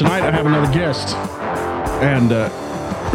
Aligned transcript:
Tonight 0.00 0.22
I 0.22 0.30
have 0.30 0.46
another 0.46 0.72
guest, 0.72 1.14
and 2.02 2.32
uh, 2.32 2.48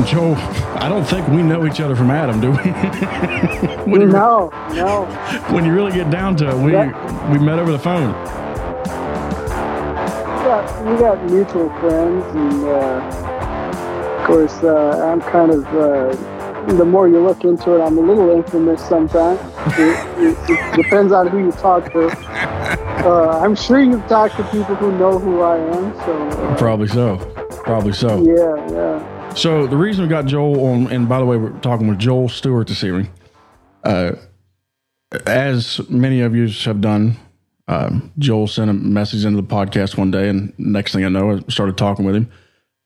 Joe. 0.05 0.35
I 0.75 0.87
don't 0.87 1.03
think 1.03 1.27
we 1.29 1.41
know 1.41 1.65
each 1.65 1.79
other 1.79 1.95
from 1.95 2.11
Adam, 2.11 2.39
do 2.39 2.51
we? 2.51 2.57
when, 3.91 4.01
you, 4.01 4.07
No, 4.07 4.51
no. 4.71 5.05
when 5.49 5.65
you 5.65 5.73
really 5.73 5.93
get 5.93 6.11
down 6.11 6.35
to 6.35 6.49
it, 6.51 6.55
we 6.57 6.73
Yeah. 6.73 7.31
we 7.31 7.39
met 7.39 7.57
over 7.57 7.71
the 7.71 7.79
phone. 7.79 8.13
We 10.37 10.43
got, 10.45 10.85
we 10.85 10.97
got 10.99 11.25
mutual 11.25 11.69
friends, 11.79 12.23
and 12.35 12.65
uh, 12.65 14.19
of 14.19 14.27
course, 14.27 14.53
uh, 14.61 15.11
I'm 15.11 15.21
kind 15.21 15.53
of. 15.53 15.65
Uh, 15.65 16.15
the 16.67 16.85
more 16.85 17.07
you 17.07 17.19
look 17.19 17.43
into 17.43 17.75
it, 17.75 17.81
I'm 17.81 17.97
a 17.97 18.01
little 18.01 18.29
infamous 18.29 18.87
sometimes. 18.87 19.39
It, 19.79 19.97
it, 20.19 20.37
it 20.51 20.75
depends 20.75 21.11
on 21.11 21.29
who 21.29 21.45
you 21.45 21.51
talk 21.51 21.91
to. 21.93 22.09
Uh, 23.05 23.39
I'm 23.39 23.55
sure 23.55 23.79
you've 23.79 24.07
talked 24.07 24.35
to 24.37 24.43
people 24.45 24.73
who 24.75 24.91
know 24.97 25.19
who 25.19 25.41
I 25.41 25.57
am, 25.57 25.93
so 26.05 26.27
uh, 26.27 26.57
Probably 26.57 26.87
so. 26.87 27.17
Probably 27.63 27.93
so. 27.93 28.23
yeah, 28.23 28.71
yeah. 28.71 29.33
So 29.35 29.67
the 29.67 29.77
reason 29.77 30.03
we 30.03 30.09
got 30.09 30.25
Joel 30.25 30.65
on, 30.65 30.91
and 30.91 31.07
by 31.07 31.19
the 31.19 31.25
way, 31.25 31.37
we're 31.37 31.51
talking 31.59 31.87
with 31.87 31.99
Joel 31.99 32.29
Stewart 32.29 32.67
this 32.67 32.83
evening. 32.83 33.09
Uh, 33.83 34.13
as 35.27 35.87
many 35.87 36.21
of 36.21 36.35
you 36.35 36.47
have 36.47 36.81
done, 36.81 37.17
um, 37.67 38.11
Joel 38.17 38.47
sent 38.47 38.71
a 38.71 38.73
message 38.73 39.23
into 39.23 39.39
the 39.39 39.47
podcast 39.47 39.97
one 39.97 40.09
day, 40.09 40.27
and 40.29 40.53
next 40.57 40.93
thing 40.93 41.05
I 41.05 41.09
know, 41.09 41.37
I 41.37 41.39
started 41.49 41.77
talking 41.77 42.05
with 42.05 42.15
him 42.15 42.31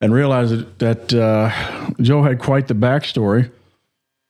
and 0.02 0.12
realized 0.12 0.52
that, 0.78 0.78
that 1.10 1.14
uh, 1.14 1.92
Joe 2.02 2.22
had 2.22 2.40
quite 2.40 2.68
the 2.68 2.74
backstory. 2.74 3.50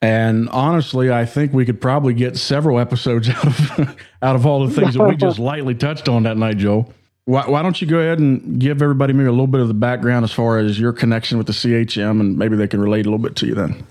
And 0.02 0.48
honestly, 0.48 1.12
I 1.12 1.26
think 1.26 1.52
we 1.52 1.66
could 1.66 1.80
probably 1.80 2.14
get 2.14 2.36
several 2.36 2.78
episodes 2.78 3.28
out 3.30 3.46
of 3.46 3.96
out 4.22 4.36
of 4.36 4.46
all 4.46 4.66
the 4.66 4.74
things 4.74 4.94
that 4.94 5.04
we 5.04 5.16
just 5.16 5.38
lightly 5.38 5.74
touched 5.74 6.08
on 6.08 6.22
that 6.22 6.36
night, 6.36 6.56
Joel. 6.56 6.92
Why, 7.26 7.48
why 7.48 7.62
don't 7.62 7.80
you 7.80 7.86
go 7.86 7.98
ahead 7.98 8.18
and 8.18 8.58
give 8.58 8.82
everybody 8.82 9.12
maybe 9.12 9.28
a 9.28 9.32
little 9.32 9.46
bit 9.46 9.60
of 9.60 9.68
the 9.68 9.74
background 9.74 10.24
as 10.24 10.32
far 10.32 10.58
as 10.58 10.80
your 10.80 10.92
connection 10.92 11.38
with 11.38 11.46
the 11.46 11.52
CHM, 11.52 12.18
and 12.18 12.36
maybe 12.36 12.56
they 12.56 12.66
can 12.66 12.80
relate 12.80 13.06
a 13.06 13.10
little 13.10 13.18
bit 13.18 13.36
to 13.36 13.46
you 13.46 13.54
then. 13.54 13.86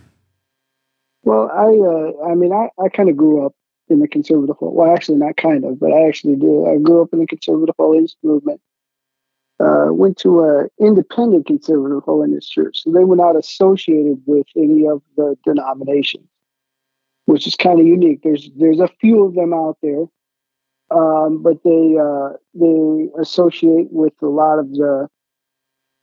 Well, 1.24 1.50
I, 1.52 1.66
uh, 1.66 2.32
I 2.32 2.36
mean, 2.36 2.52
I, 2.52 2.70
I 2.84 2.90
kind 2.90 3.08
of 3.08 3.16
grew 3.16 3.46
up 3.46 3.54
in 3.88 4.00
the 4.00 4.08
conservative. 4.08 4.56
Well, 4.60 4.94
actually, 4.94 5.20
not 5.20 5.38
kind 5.38 5.64
of, 5.64 5.80
but 5.80 5.92
I 5.92 6.08
actually 6.08 6.38
did. 6.38 6.68
I 6.68 6.78
grew 6.78 7.02
up 7.02 7.10
in 7.14 7.20
the 7.20 7.28
conservative 7.28 7.76
holiness 7.78 8.16
movement. 8.24 8.62
Uh, 9.62 9.92
went 9.92 10.18
to 10.18 10.42
an 10.42 10.70
independent 10.80 11.46
conservative 11.46 12.02
holiness 12.03 12.47
church, 12.47 12.81
so 12.81 12.92
they 12.92 13.03
were 13.03 13.18
not 13.18 13.36
associated 13.36 14.22
with 14.25 14.47
any 14.56 14.88
of 14.88 15.02
the 15.18 15.36
denominations, 15.44 16.30
which 17.25 17.46
is 17.46 17.56
kind 17.56 17.78
of 17.78 17.86
unique. 17.86 18.22
There's 18.24 18.50
there's 18.56 18.80
a 18.80 18.88
few 19.02 19.25
of 19.25 19.36
them 19.36 19.53
out 19.53 19.78
there, 19.84 20.06
um, 20.92 21.44
but 21.44 21.62
they 21.66 21.98
uh, 22.00 22.38
they 22.53 23.09
associate 23.22 23.88
with 23.92 24.14
a 24.22 24.28
lot 24.28 24.59
of 24.59 24.72
the 24.72 25.09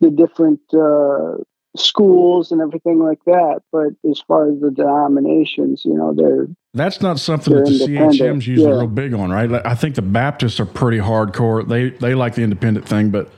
the 0.00 0.10
different 0.10 0.60
uh, 0.74 1.42
schools 1.76 2.52
and 2.52 2.60
everything 2.60 2.98
like 2.98 3.20
that. 3.26 3.60
But 3.72 3.88
as 4.08 4.20
far 4.26 4.50
as 4.50 4.60
the 4.60 4.70
denominations, 4.70 5.82
you 5.84 5.94
know, 5.94 6.12
they're 6.14 6.48
That's 6.74 7.00
not 7.00 7.18
something 7.18 7.54
that 7.54 7.64
the 7.64 7.86
CHM's 7.86 8.46
usually 8.46 8.68
yeah. 8.68 8.78
real 8.78 8.86
big 8.86 9.14
on, 9.14 9.30
right? 9.30 9.50
I 9.64 9.74
think 9.74 9.94
the 9.94 10.02
Baptists 10.02 10.60
are 10.60 10.66
pretty 10.66 10.98
hardcore. 10.98 11.66
They 11.66 11.90
they 11.90 12.14
like 12.14 12.34
the 12.34 12.42
independent 12.42 12.86
thing, 12.86 13.10
but 13.10 13.30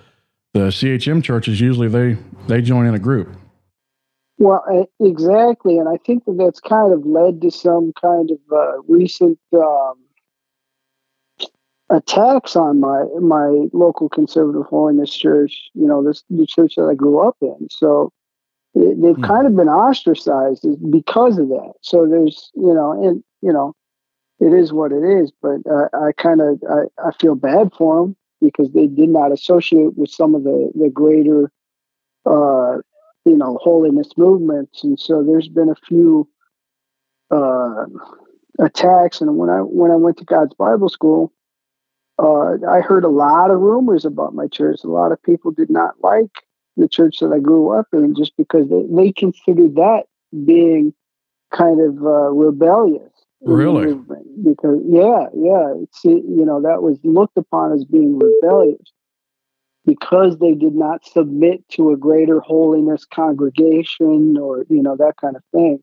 the 0.54 0.68
CHM 0.68 1.22
churches 1.22 1.60
usually 1.60 1.88
they 1.88 2.16
they 2.46 2.60
join 2.62 2.86
in 2.86 2.94
a 2.94 2.98
group. 2.98 3.28
well, 4.38 4.64
exactly, 5.00 5.78
and 5.78 5.88
I 5.88 5.96
think 5.98 6.24
that 6.26 6.36
that's 6.38 6.60
kind 6.60 6.92
of 6.92 7.04
led 7.06 7.40
to 7.42 7.50
some 7.50 7.92
kind 8.00 8.30
of 8.30 8.38
uh, 8.52 8.80
recent 8.88 9.38
um, 9.52 9.94
attacks 11.90 12.56
on 12.56 12.80
my 12.80 13.04
my 13.20 13.66
local 13.72 14.08
conservative 14.08 14.66
holiness 14.66 15.14
church. 15.16 15.70
You 15.74 15.86
know, 15.86 16.02
this 16.02 16.22
the 16.30 16.46
church 16.46 16.74
that 16.76 16.84
I 16.90 16.94
grew 16.94 17.20
up 17.26 17.36
in. 17.40 17.68
So 17.70 18.12
they- 18.74 18.94
they've 18.94 19.16
Hmm. 19.16 19.24
kind 19.24 19.46
of 19.46 19.56
been 19.56 19.68
ostracized 19.68 20.66
because 20.90 21.38
of 21.38 21.48
that. 21.48 21.72
So 21.80 22.06
there's 22.06 22.50
you 22.54 22.74
know, 22.74 22.92
and 22.92 23.22
you 23.42 23.52
know, 23.52 23.74
it 24.40 24.52
is 24.52 24.72
what 24.72 24.92
it 24.92 25.02
is. 25.02 25.32
But 25.42 25.60
uh, 25.70 25.88
I 25.94 26.12
kind 26.12 26.40
of 26.40 26.62
I, 26.68 27.08
I 27.08 27.10
feel 27.12 27.34
bad 27.34 27.72
for 27.74 28.02
them 28.02 28.16
because 28.40 28.70
they 28.72 28.86
did 28.86 29.08
not 29.08 29.32
associate 29.32 29.96
with 29.96 30.10
some 30.10 30.34
of 30.34 30.44
the 30.44 30.70
the 30.74 30.90
greater 30.90 31.50
uh, 32.26 32.78
you 33.24 33.36
know 33.36 33.58
holiness 33.62 34.08
movements, 34.16 34.84
and 34.84 34.98
so 34.98 35.22
there's 35.22 35.48
been 35.48 35.68
a 35.68 35.86
few 35.86 36.28
uh, 37.30 37.84
attacks. 38.58 39.20
And 39.20 39.36
when 39.36 39.50
I 39.50 39.60
when 39.60 39.90
I 39.90 39.96
went 39.96 40.18
to 40.18 40.24
God's 40.24 40.54
Bible 40.54 40.88
School, 40.88 41.32
uh, 42.18 42.54
I 42.68 42.80
heard 42.80 43.04
a 43.04 43.08
lot 43.08 43.50
of 43.50 43.60
rumors 43.60 44.04
about 44.04 44.34
my 44.34 44.46
church. 44.48 44.80
A 44.84 44.88
lot 44.88 45.12
of 45.12 45.22
people 45.22 45.50
did 45.50 45.70
not 45.70 45.94
like 46.02 46.30
the 46.76 46.88
church 46.88 47.18
that 47.20 47.32
I 47.32 47.40
grew 47.40 47.70
up 47.70 47.86
in 47.92 48.14
just 48.14 48.36
because 48.36 48.68
they, 48.68 48.84
they 48.88 49.12
considered 49.12 49.74
that 49.76 50.04
being 50.44 50.94
kind 51.52 51.80
of 51.80 52.04
uh, 52.04 52.30
rebellious. 52.30 53.12
Really? 53.40 53.94
Because 54.42 54.80
yeah, 54.86 55.26
yeah, 55.34 55.74
it's 55.82 56.04
you 56.04 56.44
know 56.44 56.60
that 56.62 56.82
was 56.82 56.98
looked 57.04 57.36
upon 57.36 57.72
as 57.72 57.84
being 57.84 58.18
rebellious 58.18 58.92
because 59.86 60.38
they 60.38 60.54
did 60.54 60.74
not 60.74 61.06
submit 61.06 61.66
to 61.70 61.92
a 61.92 61.96
greater 61.96 62.40
holiness 62.40 63.04
congregation 63.04 64.36
or 64.36 64.64
you 64.68 64.82
know 64.82 64.96
that 64.96 65.14
kind 65.20 65.36
of 65.36 65.42
thing. 65.52 65.82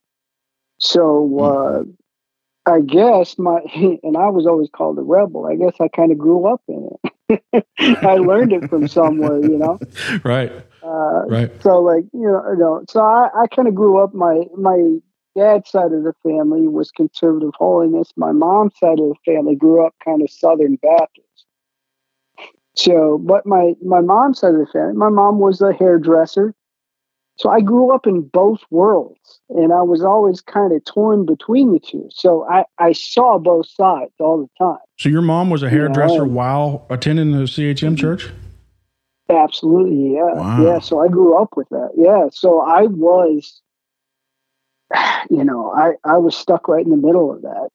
So 0.79 1.39
uh, 1.39 2.71
I 2.71 2.81
guess 2.81 3.38
my 3.38 3.59
and 3.75 4.17
I 4.17 4.29
was 4.29 4.45
always 4.45 4.69
called 4.69 4.99
a 4.99 5.01
rebel. 5.01 5.47
I 5.47 5.55
guess 5.55 5.75
I 5.79 5.88
kind 5.88 6.11
of 6.11 6.17
grew 6.17 6.45
up 6.45 6.61
in 6.67 6.89
it. 7.29 7.65
I 7.79 8.15
learned 8.17 8.53
it 8.53 8.69
from 8.69 8.88
somewhere, 8.88 9.39
you 9.39 9.57
know. 9.57 9.79
Right, 10.23 10.51
Uh, 10.83 11.25
right. 11.27 11.51
so 11.61 11.79
like 11.81 12.05
you 12.13 12.27
know, 12.27 12.44
you 12.51 12.57
know 12.59 12.83
so 12.89 13.01
I, 13.01 13.29
I 13.44 13.47
kind 13.47 13.67
of 13.67 13.75
grew 13.75 13.97
up. 14.03 14.13
My 14.13 14.44
my 14.55 14.97
dad's 15.38 15.69
side 15.69 15.91
of 15.91 16.03
the 16.03 16.13
family 16.23 16.68
was 16.68 16.91
conservative 16.91 17.51
holiness. 17.57 18.12
My 18.16 18.31
mom's 18.31 18.73
side 18.79 19.00
of 19.00 19.09
the 19.09 19.16
family 19.25 19.56
grew 19.56 19.85
up 19.85 19.94
kind 20.03 20.22
of 20.22 20.29
Southern 20.29 20.75
Baptist. 20.75 21.46
So, 22.75 23.18
but 23.19 23.45
my 23.45 23.74
my 23.84 24.01
mom's 24.01 24.40
side 24.40 24.53
of 24.53 24.59
the 24.59 24.68
family, 24.72 24.94
my 24.95 25.09
mom 25.09 25.40
was 25.40 25.62
a 25.62 25.74
hairdresser. 25.74 26.53
So 27.38 27.50
I 27.50 27.59
grew 27.59 27.94
up 27.94 28.07
in 28.07 28.22
both 28.22 28.62
worlds, 28.69 29.41
and 29.50 29.74
I 29.74 29.81
was 29.81 30.01
always 30.01 30.40
kind 30.40 30.72
of 30.72 30.84
torn 30.85 31.25
between 31.25 31.74
the 31.74 31.79
two. 31.79 32.07
So 32.12 32.47
I 32.50 32.63
I 32.79 32.94
saw 32.94 33.38
both 33.40 33.68
sides 33.68 34.13
all 34.19 34.38
the 34.39 34.50
time. 34.65 34.80
So 34.98 35.09
your 35.09 35.21
mom 35.21 35.50
was 35.50 35.63
a 35.63 35.69
hairdresser 35.69 36.25
Yeah. 36.25 36.33
while 36.33 36.86
attending 36.89 37.31
the 37.31 37.44
CHM 37.44 37.88
mm-hmm. 37.89 37.95
church. 37.95 38.30
Absolutely, 39.30 40.13
yeah, 40.13 40.33
Wow. 40.36 40.63
yeah. 40.63 40.80
So 40.80 41.00
I 41.00 41.07
grew 41.07 41.36
up 41.42 41.57
with 41.57 41.68
that, 41.69 41.92
yeah. 41.95 42.27
So 42.31 42.62
I 42.62 42.83
was, 42.83 43.62
you 45.29 45.43
know, 45.43 45.71
I 45.71 45.93
I 46.03 46.17
was 46.17 46.35
stuck 46.35 46.67
right 46.67 46.83
in 46.83 46.91
the 46.91 46.97
middle 46.97 47.31
of 47.31 47.41
that. 47.41 47.69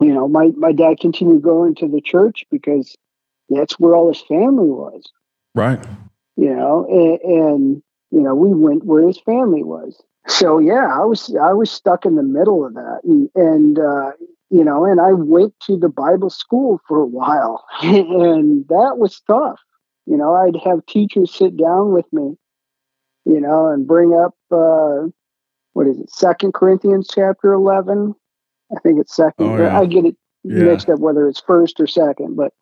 You 0.00 0.12
know, 0.12 0.28
my 0.28 0.52
my 0.56 0.72
dad 0.72 1.00
continued 1.00 1.42
going 1.42 1.74
to 1.76 1.88
the 1.88 2.00
church 2.00 2.44
because 2.50 2.94
that's 3.48 3.78
where 3.78 3.94
all 3.94 4.08
his 4.08 4.22
family 4.22 4.68
was. 4.68 5.04
Right. 5.54 5.82
You 6.36 6.54
know, 6.54 6.86
and, 6.88 7.20
and 7.20 7.82
you 8.10 8.20
know 8.20 8.34
we 8.34 8.52
went 8.54 8.84
where 8.84 9.06
his 9.06 9.18
family 9.18 9.62
was. 9.62 10.00
So 10.28 10.58
yeah, 10.58 10.88
I 10.92 11.04
was 11.04 11.34
I 11.40 11.52
was 11.52 11.70
stuck 11.70 12.04
in 12.04 12.16
the 12.16 12.22
middle 12.22 12.66
of 12.66 12.74
that, 12.74 13.00
and, 13.04 13.30
and 13.34 13.78
uh, 13.78 14.12
you 14.50 14.64
know, 14.64 14.84
and 14.84 15.00
I 15.00 15.12
went 15.12 15.54
to 15.66 15.76
the 15.76 15.88
Bible 15.88 16.30
school 16.30 16.80
for 16.86 16.98
a 16.98 17.06
while, 17.06 17.64
and 17.82 18.66
that 18.68 18.98
was 18.98 19.20
tough. 19.26 19.60
You 20.06 20.16
know, 20.16 20.34
I'd 20.34 20.56
have 20.64 20.86
teachers 20.86 21.34
sit 21.34 21.56
down 21.56 21.92
with 21.92 22.06
me, 22.12 22.36
you 23.24 23.40
know, 23.40 23.68
and 23.68 23.86
bring 23.86 24.12
up 24.12 24.34
uh, 24.52 25.08
what 25.76 25.86
is 25.86 26.00
it, 26.00 26.10
Second 26.10 26.54
Corinthians 26.54 27.06
chapter 27.14 27.52
eleven, 27.52 28.14
I 28.74 28.80
think 28.80 28.98
it's 28.98 29.14
second. 29.14 29.46
Oh, 29.46 29.62
yeah. 29.62 29.78
I 29.78 29.84
get 29.84 30.06
it 30.06 30.16
Yeah. 30.42 30.64
mixed 30.64 30.88
up 30.88 31.00
whether 31.00 31.28
it's 31.28 31.40
first 31.40 31.78
or 31.78 31.86
second, 31.86 32.34
but 32.34 32.54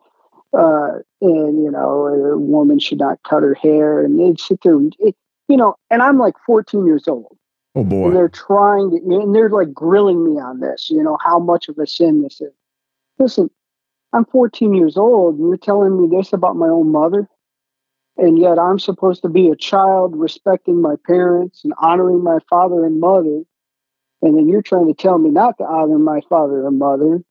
uh, 0.52 0.99
and 1.20 1.62
you 1.62 1.70
know, 1.70 2.06
a 2.08 2.37
woman 2.37 2.81
should 2.81 2.99
not 2.99 3.22
cut 3.22 3.44
her 3.44 3.55
hair, 3.55 4.05
and 4.05 4.19
they'd 4.19 4.40
sit 4.40 4.58
there, 4.64 4.75
and 4.75 4.93
it, 4.99 5.14
you 5.46 5.56
know, 5.56 5.76
and 5.90 6.02
I'm 6.02 6.19
like 6.19 6.34
14 6.44 6.84
years 6.87 7.06
old, 7.06 7.37
Oh 7.76 7.84
boy! 7.84 8.08
and 8.08 8.16
they're 8.16 8.28
trying 8.28 8.90
to, 8.90 8.96
and 8.96 9.32
they're 9.32 9.49
like 9.49 9.72
grilling 9.72 10.25
me 10.25 10.40
on 10.40 10.58
this, 10.58 10.90
you 10.90 11.02
know, 11.02 11.16
how 11.25 11.38
much 11.38 11.69
of 11.69 11.78
a 11.78 11.87
sin 11.87 12.22
this 12.22 12.40
is. 12.40 12.52
Listen, 13.20 13.49
I'm 14.12 14.25
14 14.25 14.75
years 14.75 14.96
old, 14.96 15.38
and 15.38 15.46
you're 15.46 15.56
telling 15.56 16.00
me 16.00 16.08
this 16.16 16.32
about 16.32 16.56
my 16.56 16.66
own 16.66 16.90
mother, 16.90 17.28
and 18.16 18.38
yet 18.38 18.58
I'm 18.58 18.78
supposed 18.78 19.22
to 19.22 19.28
be 19.28 19.49
a 19.49 19.56
child 19.56 20.16
respecting 20.16 20.81
my 20.81 20.94
parents 21.06 21.62
and 21.64 21.72
honoring 21.78 22.22
my 22.22 22.38
father 22.49 22.84
and 22.84 23.00
mother, 23.00 23.43
and 24.22 24.37
then 24.37 24.49
you're 24.49 24.62
trying 24.62 24.87
to 24.87 24.94
tell 24.94 25.19
me 25.19 25.31
not 25.31 25.58
to 25.58 25.64
honor 25.64 25.99
my 25.99 26.20
father 26.28 26.66
and 26.66 26.78
mother 26.78 27.22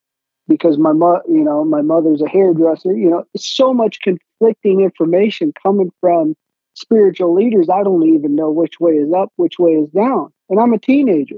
because 0.48 0.78
my 0.78 0.92
mo- 0.92 1.22
you 1.28 1.44
know 1.44 1.64
my 1.64 1.82
mother's 1.82 2.22
a 2.22 2.28
hairdresser. 2.28 2.94
You 2.94 3.10
know 3.10 3.24
it's 3.34 3.50
so 3.50 3.74
much 3.74 4.02
conflicting 4.02 4.82
information 4.82 5.54
coming 5.62 5.92
from 6.02 6.36
spiritual 6.74 7.34
leaders. 7.34 7.70
I 7.70 7.84
don't 7.84 8.08
even 8.08 8.36
know 8.36 8.52
which 8.52 8.80
way 8.80 8.94
is 8.94 9.12
up 9.14 9.32
which 9.38 9.58
way 9.58 9.72
is 9.72 9.90
down. 9.90 10.34
And 10.50 10.60
i'm 10.60 10.74
a 10.74 10.80
teenager. 10.80 11.38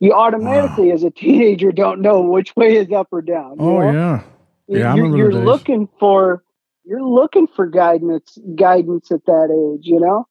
You 0.00 0.12
automatically 0.12 0.90
as 0.90 1.04
a 1.04 1.10
teenager 1.10 1.72
don't 1.72 2.00
know 2.00 2.20
which 2.20 2.54
way 2.56 2.76
is 2.76 2.92
up 2.92 3.08
or 3.12 3.22
down 3.22 3.56
Oh 3.58 3.80
know? 3.80 3.92
yeah. 3.92 4.22
Yeah, 4.66 4.94
you're, 4.94 5.14
you're 5.14 5.32
looking 5.32 5.88
for 6.00 6.42
you're 6.84 7.02
looking 7.02 7.46
for 7.46 7.66
guidance 7.66 8.38
guidance 8.54 9.10
at 9.10 9.24
that 9.26 9.74
age 9.76 9.86
you 9.86 10.00
know? 10.00 10.26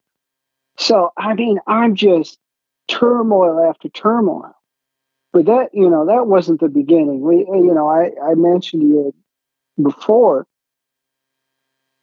So 0.78 1.12
i 1.18 1.34
mean 1.34 1.60
i'm 1.68 1.96
just 1.96 2.38
turmoil 2.88 3.68
after 3.70 3.90
turmoil. 3.90 4.54
But 5.32 5.46
that 5.48 5.70
you 5.74 5.90
know 5.90 6.06
that 6.06 6.28
wasn't 6.28 6.60
the 6.60 6.70
beginning. 6.70 7.22
We 7.22 7.38
you 7.38 7.74
know 7.74 7.88
i 7.88 8.12
i 8.24 8.36
mentioned 8.36 8.84
you 8.84 9.14
before 9.82 10.46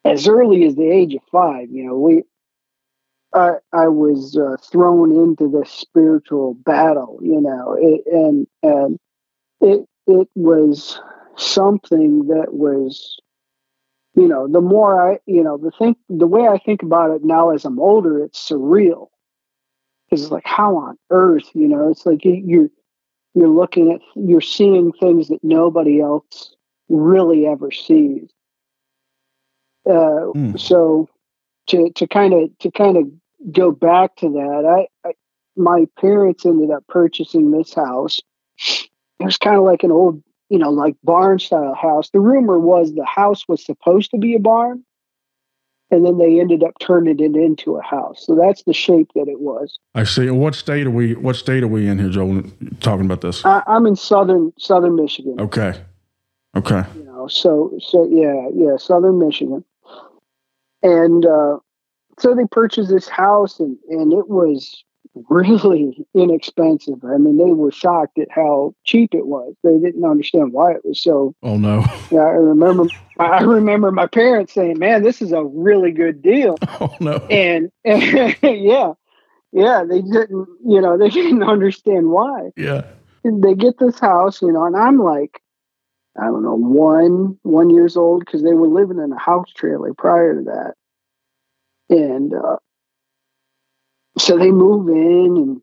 as 0.05 0.27
early 0.27 0.65
as 0.65 0.75
the 0.75 0.91
age 0.91 1.15
of 1.15 1.21
five 1.31 1.71
you 1.71 1.85
know 1.85 1.97
we 1.97 2.23
i 3.35 3.53
i 3.73 3.87
was 3.87 4.37
uh, 4.37 4.57
thrown 4.71 5.15
into 5.15 5.49
this 5.49 5.71
spiritual 5.71 6.55
battle 6.55 7.19
you 7.23 7.41
know 7.41 7.77
it, 7.79 8.01
and 8.13 8.47
and 8.63 8.99
it 9.61 9.87
it 10.07 10.29
was 10.35 11.01
something 11.37 12.27
that 12.29 12.55
was 12.55 13.19
you 14.15 14.27
know 14.29 14.47
the 14.49 14.61
more 14.61 15.11
i 15.13 15.19
you 15.27 15.43
know 15.43 15.57
the 15.57 15.71
think 15.79 15.97
the 16.09 16.27
way 16.27 16.47
i 16.49 16.59
think 16.59 16.83
about 16.83 17.11
it 17.11 17.23
now 17.25 17.51
as 17.51 17.65
i'm 17.65 17.79
older 17.79 18.23
it's 18.25 18.49
surreal. 18.51 19.09
Because 20.09 20.25
it's 20.25 20.33
like 20.33 20.47
how 20.47 20.77
on 20.77 20.99
earth 21.11 21.49
you 21.55 21.69
know 21.69 21.89
it's 21.91 22.05
like 22.07 22.25
you- 22.25 22.43
you're 22.45 22.69
you're 23.35 23.49
looking 23.49 23.93
at 23.93 24.01
you're 24.17 24.41
seeing 24.41 24.93
things 24.93 25.29
that 25.29 25.43
nobody 25.45 26.01
else 26.01 26.55
really 26.89 27.47
ever 27.47 27.71
sees. 27.71 28.29
Uh, 29.89 30.33
Mm. 30.35 30.59
so 30.59 31.09
to 31.69 31.91
to 31.93 32.07
kind 32.09 32.35
of 32.35 32.59
to 32.59 32.71
kind 32.73 32.97
of 32.97 33.05
go 33.53 33.71
back 33.71 34.17
to 34.17 34.29
that 34.29 34.65
I, 35.05 35.09
I 35.09 35.13
my 35.57 35.87
parents 35.99 36.45
ended 36.45 36.71
up 36.71 36.85
purchasing 36.89 37.51
this 37.51 37.73
house. 37.75 38.21
It 39.21 39.25
was 39.25 39.37
kind 39.37 39.57
of 39.57 39.63
like 39.65 39.83
an 39.85 39.93
old 39.93 40.23
you 40.51 40.59
know 40.59 40.71
like 40.71 40.95
barn 41.03 41.39
style 41.39 41.75
house 41.75 42.11
the 42.11 42.21
rumor 42.21 42.59
was 42.59 42.93
the 42.95 43.07
house 43.07 43.49
was 43.49 43.65
supposed 43.65 44.11
to 44.11 44.19
be 44.19 44.35
a 44.35 44.39
barn 44.39 44.85
and 45.93 46.05
then 46.05 46.19
they 46.19 46.39
ended 46.39 46.63
up 46.63 46.73
turning 46.81 47.19
it 47.19 47.35
into 47.35 47.77
a 47.77 47.83
house 47.83 48.27
so 48.27 48.35
that's 48.35 48.63
the 48.65 48.75
shape 48.75 49.09
that 49.15 49.29
it 49.29 49.41
was 49.41 49.79
I 49.95 50.05
see. 50.05 50.31
What 50.31 50.55
state 50.55 50.87
are 50.87 50.91
we? 50.91 51.15
What 51.15 51.35
state 51.35 51.65
are 51.65 51.69
we 51.69 51.89
in 51.89 51.99
here, 51.99 52.11
Joel? 52.11 52.45
Talking 52.81 53.07
about 53.07 53.23
this? 53.23 53.45
I, 53.45 53.63
i'm 53.67 53.87
in 53.87 53.97
southern 53.97 54.53
southern 54.59 54.97
michigan 54.97 55.41
Okay. 55.41 55.81
Okay. 56.57 56.83
you 56.97 57.05
know 57.05 57.27
so 57.29 57.73
so 57.81 58.07
yeah 58.11 58.49
yeah 58.55 58.77
southern 58.77 59.19
michigan 59.19 59.65
and 60.83 61.25
uh 61.27 61.59
so 62.19 62.35
they 62.35 62.45
purchased 62.51 62.91
this 62.91 63.09
house 63.09 63.61
and 63.61 63.77
and 63.89 64.13
it 64.13 64.29
was 64.29 64.85
really 65.29 66.07
inexpensive 66.15 67.03
i 67.05 67.17
mean 67.17 67.37
they 67.37 67.53
were 67.53 67.71
shocked 67.73 68.19
at 68.19 68.29
how 68.31 68.75
cheap 68.85 69.15
it 69.15 69.27
was 69.27 69.55
they 69.65 69.79
didn't 69.79 70.05
understand 70.05 70.53
why 70.53 70.73
it 70.73 70.85
was 70.85 71.03
so 71.03 71.35
Oh 71.43 71.57
no. 71.57 71.85
yeah, 72.13 72.21
i 72.21 72.31
remember 72.31 72.85
i 73.19 73.43
remember 73.43 73.91
my 73.91 74.07
parents 74.07 74.55
saying 74.55 74.79
man 74.79 75.03
this 75.03 75.21
is 75.21 75.33
a 75.33 75.45
really 75.45 75.91
good 75.93 76.23
deal 76.23 76.57
Oh 76.81 76.97
no. 77.01 77.17
and, 77.31 77.71
and 77.85 78.37
yeah 78.43 78.93
yeah 79.53 79.83
they 79.89 80.01
didn't 80.01 80.47
you 80.65 80.81
know 80.81 80.97
they 80.97 81.09
didn't 81.11 81.43
understand 81.43 82.11
why 82.11 82.51
Yeah. 82.57 82.85
they 83.25 83.55
get 83.55 83.79
this 83.79 83.99
house, 83.99 84.41
you 84.41 84.51
know, 84.53 84.65
and 84.65 84.77
I'm 84.77 84.99
like, 84.99 85.43
I 86.21 86.25
don't 86.27 86.43
know, 86.43 86.55
one, 86.57 87.39
one 87.43 87.71
years 87.71 87.97
old 87.97 88.21
because 88.25 88.43
they 88.43 88.55
were 88.55 88.67
living 88.69 88.99
in 88.99 89.13
a 89.13 89.19
house 89.19 89.51
trailer 89.55 89.93
prior 89.95 90.37
to 90.37 90.43
that. 90.45 90.75
And 91.91 92.33
uh, 92.35 92.57
so 94.31 94.39
they 94.39 94.53
move 94.53 94.89
in, 94.89 95.61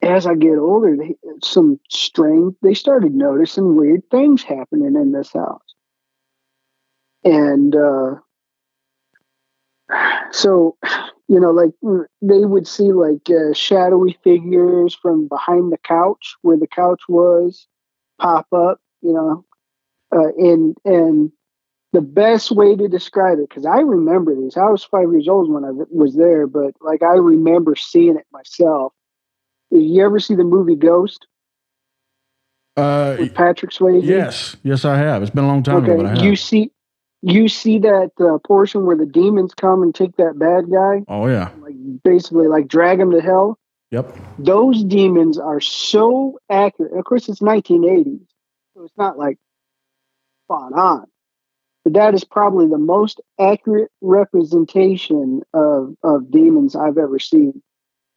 and 0.00 0.10
as 0.10 0.26
I 0.26 0.34
get 0.34 0.56
older, 0.56 0.96
they, 0.96 1.14
some 1.42 1.78
strange, 1.90 2.54
they 2.62 2.72
started 2.72 3.14
noticing 3.14 3.76
weird 3.76 4.00
things 4.10 4.42
happening 4.42 4.94
in 4.94 5.12
this 5.12 5.30
house. 5.30 5.60
And 7.22 7.76
uh, 7.76 8.14
so, 10.30 10.78
you 11.28 11.38
know, 11.38 11.50
like 11.50 11.72
they 12.22 12.46
would 12.46 12.66
see 12.66 12.92
like 12.94 13.28
uh, 13.28 13.52
shadowy 13.52 14.18
figures 14.24 14.94
from 14.94 15.28
behind 15.28 15.70
the 15.70 15.78
couch 15.84 16.36
where 16.40 16.56
the 16.56 16.66
couch 16.66 17.02
was 17.10 17.66
pop 18.18 18.46
up, 18.54 18.80
you 19.02 19.12
know, 19.12 19.44
uh, 20.16 20.32
and 20.38 20.78
and 20.86 21.30
the 21.94 22.00
best 22.00 22.50
way 22.50 22.74
to 22.74 22.88
describe 22.88 23.38
it 23.38 23.48
because 23.48 23.64
I 23.64 23.78
remember 23.78 24.34
these. 24.34 24.56
I 24.56 24.68
was 24.68 24.82
five 24.82 25.12
years 25.12 25.28
old 25.28 25.48
when 25.50 25.64
I 25.64 25.70
was 25.70 26.16
there, 26.16 26.48
but 26.48 26.74
like 26.80 27.02
I 27.04 27.14
remember 27.14 27.76
seeing 27.76 28.16
it 28.16 28.26
myself. 28.32 28.92
You 29.70 30.04
ever 30.04 30.18
see 30.18 30.34
the 30.34 30.42
movie 30.44 30.74
Ghost 30.74 31.26
Uh, 32.76 33.16
with 33.20 33.34
Patrick 33.34 33.70
Swayze? 33.70 34.02
yes. 34.02 34.56
Yes, 34.64 34.84
I 34.84 34.96
have. 34.98 35.22
It's 35.22 35.30
been 35.30 35.44
a 35.44 35.46
long 35.46 35.62
time 35.62 35.84
ago, 35.84 35.96
but 35.96 36.06
I 36.06 36.08
have. 36.10 36.18
Okay. 36.18 36.26
You 36.26 36.34
see, 36.36 36.72
you 37.22 37.48
see 37.48 37.78
that 37.78 38.10
uh, 38.20 38.38
portion 38.44 38.86
where 38.86 38.96
the 38.96 39.06
demons 39.06 39.54
come 39.54 39.82
and 39.82 39.94
take 39.94 40.16
that 40.16 40.36
bad 40.36 40.70
guy, 40.70 41.02
oh 41.06 41.28
yeah. 41.28 41.50
like 41.60 41.74
basically 42.02 42.48
like 42.48 42.66
drag 42.66 42.98
him 43.00 43.12
to 43.12 43.20
hell. 43.20 43.56
Yep. 43.92 44.12
those 44.40 44.82
demons 44.82 45.38
are 45.38 45.60
so 45.60 46.40
accurate. 46.50 46.92
Of 46.98 47.04
course, 47.04 47.28
it's 47.28 47.38
1980s, 47.38 48.26
so 48.74 48.82
it's 48.82 48.96
not 48.98 49.16
like 49.16 49.38
spot 50.46 50.72
on. 50.72 51.06
But 51.84 51.92
that 51.92 52.14
is 52.14 52.24
probably 52.24 52.66
the 52.66 52.78
most 52.78 53.20
accurate 53.38 53.90
representation 54.00 55.42
of, 55.52 55.94
of 56.02 56.30
demons 56.30 56.74
I've 56.74 56.96
ever 56.98 57.18
seen 57.18 57.62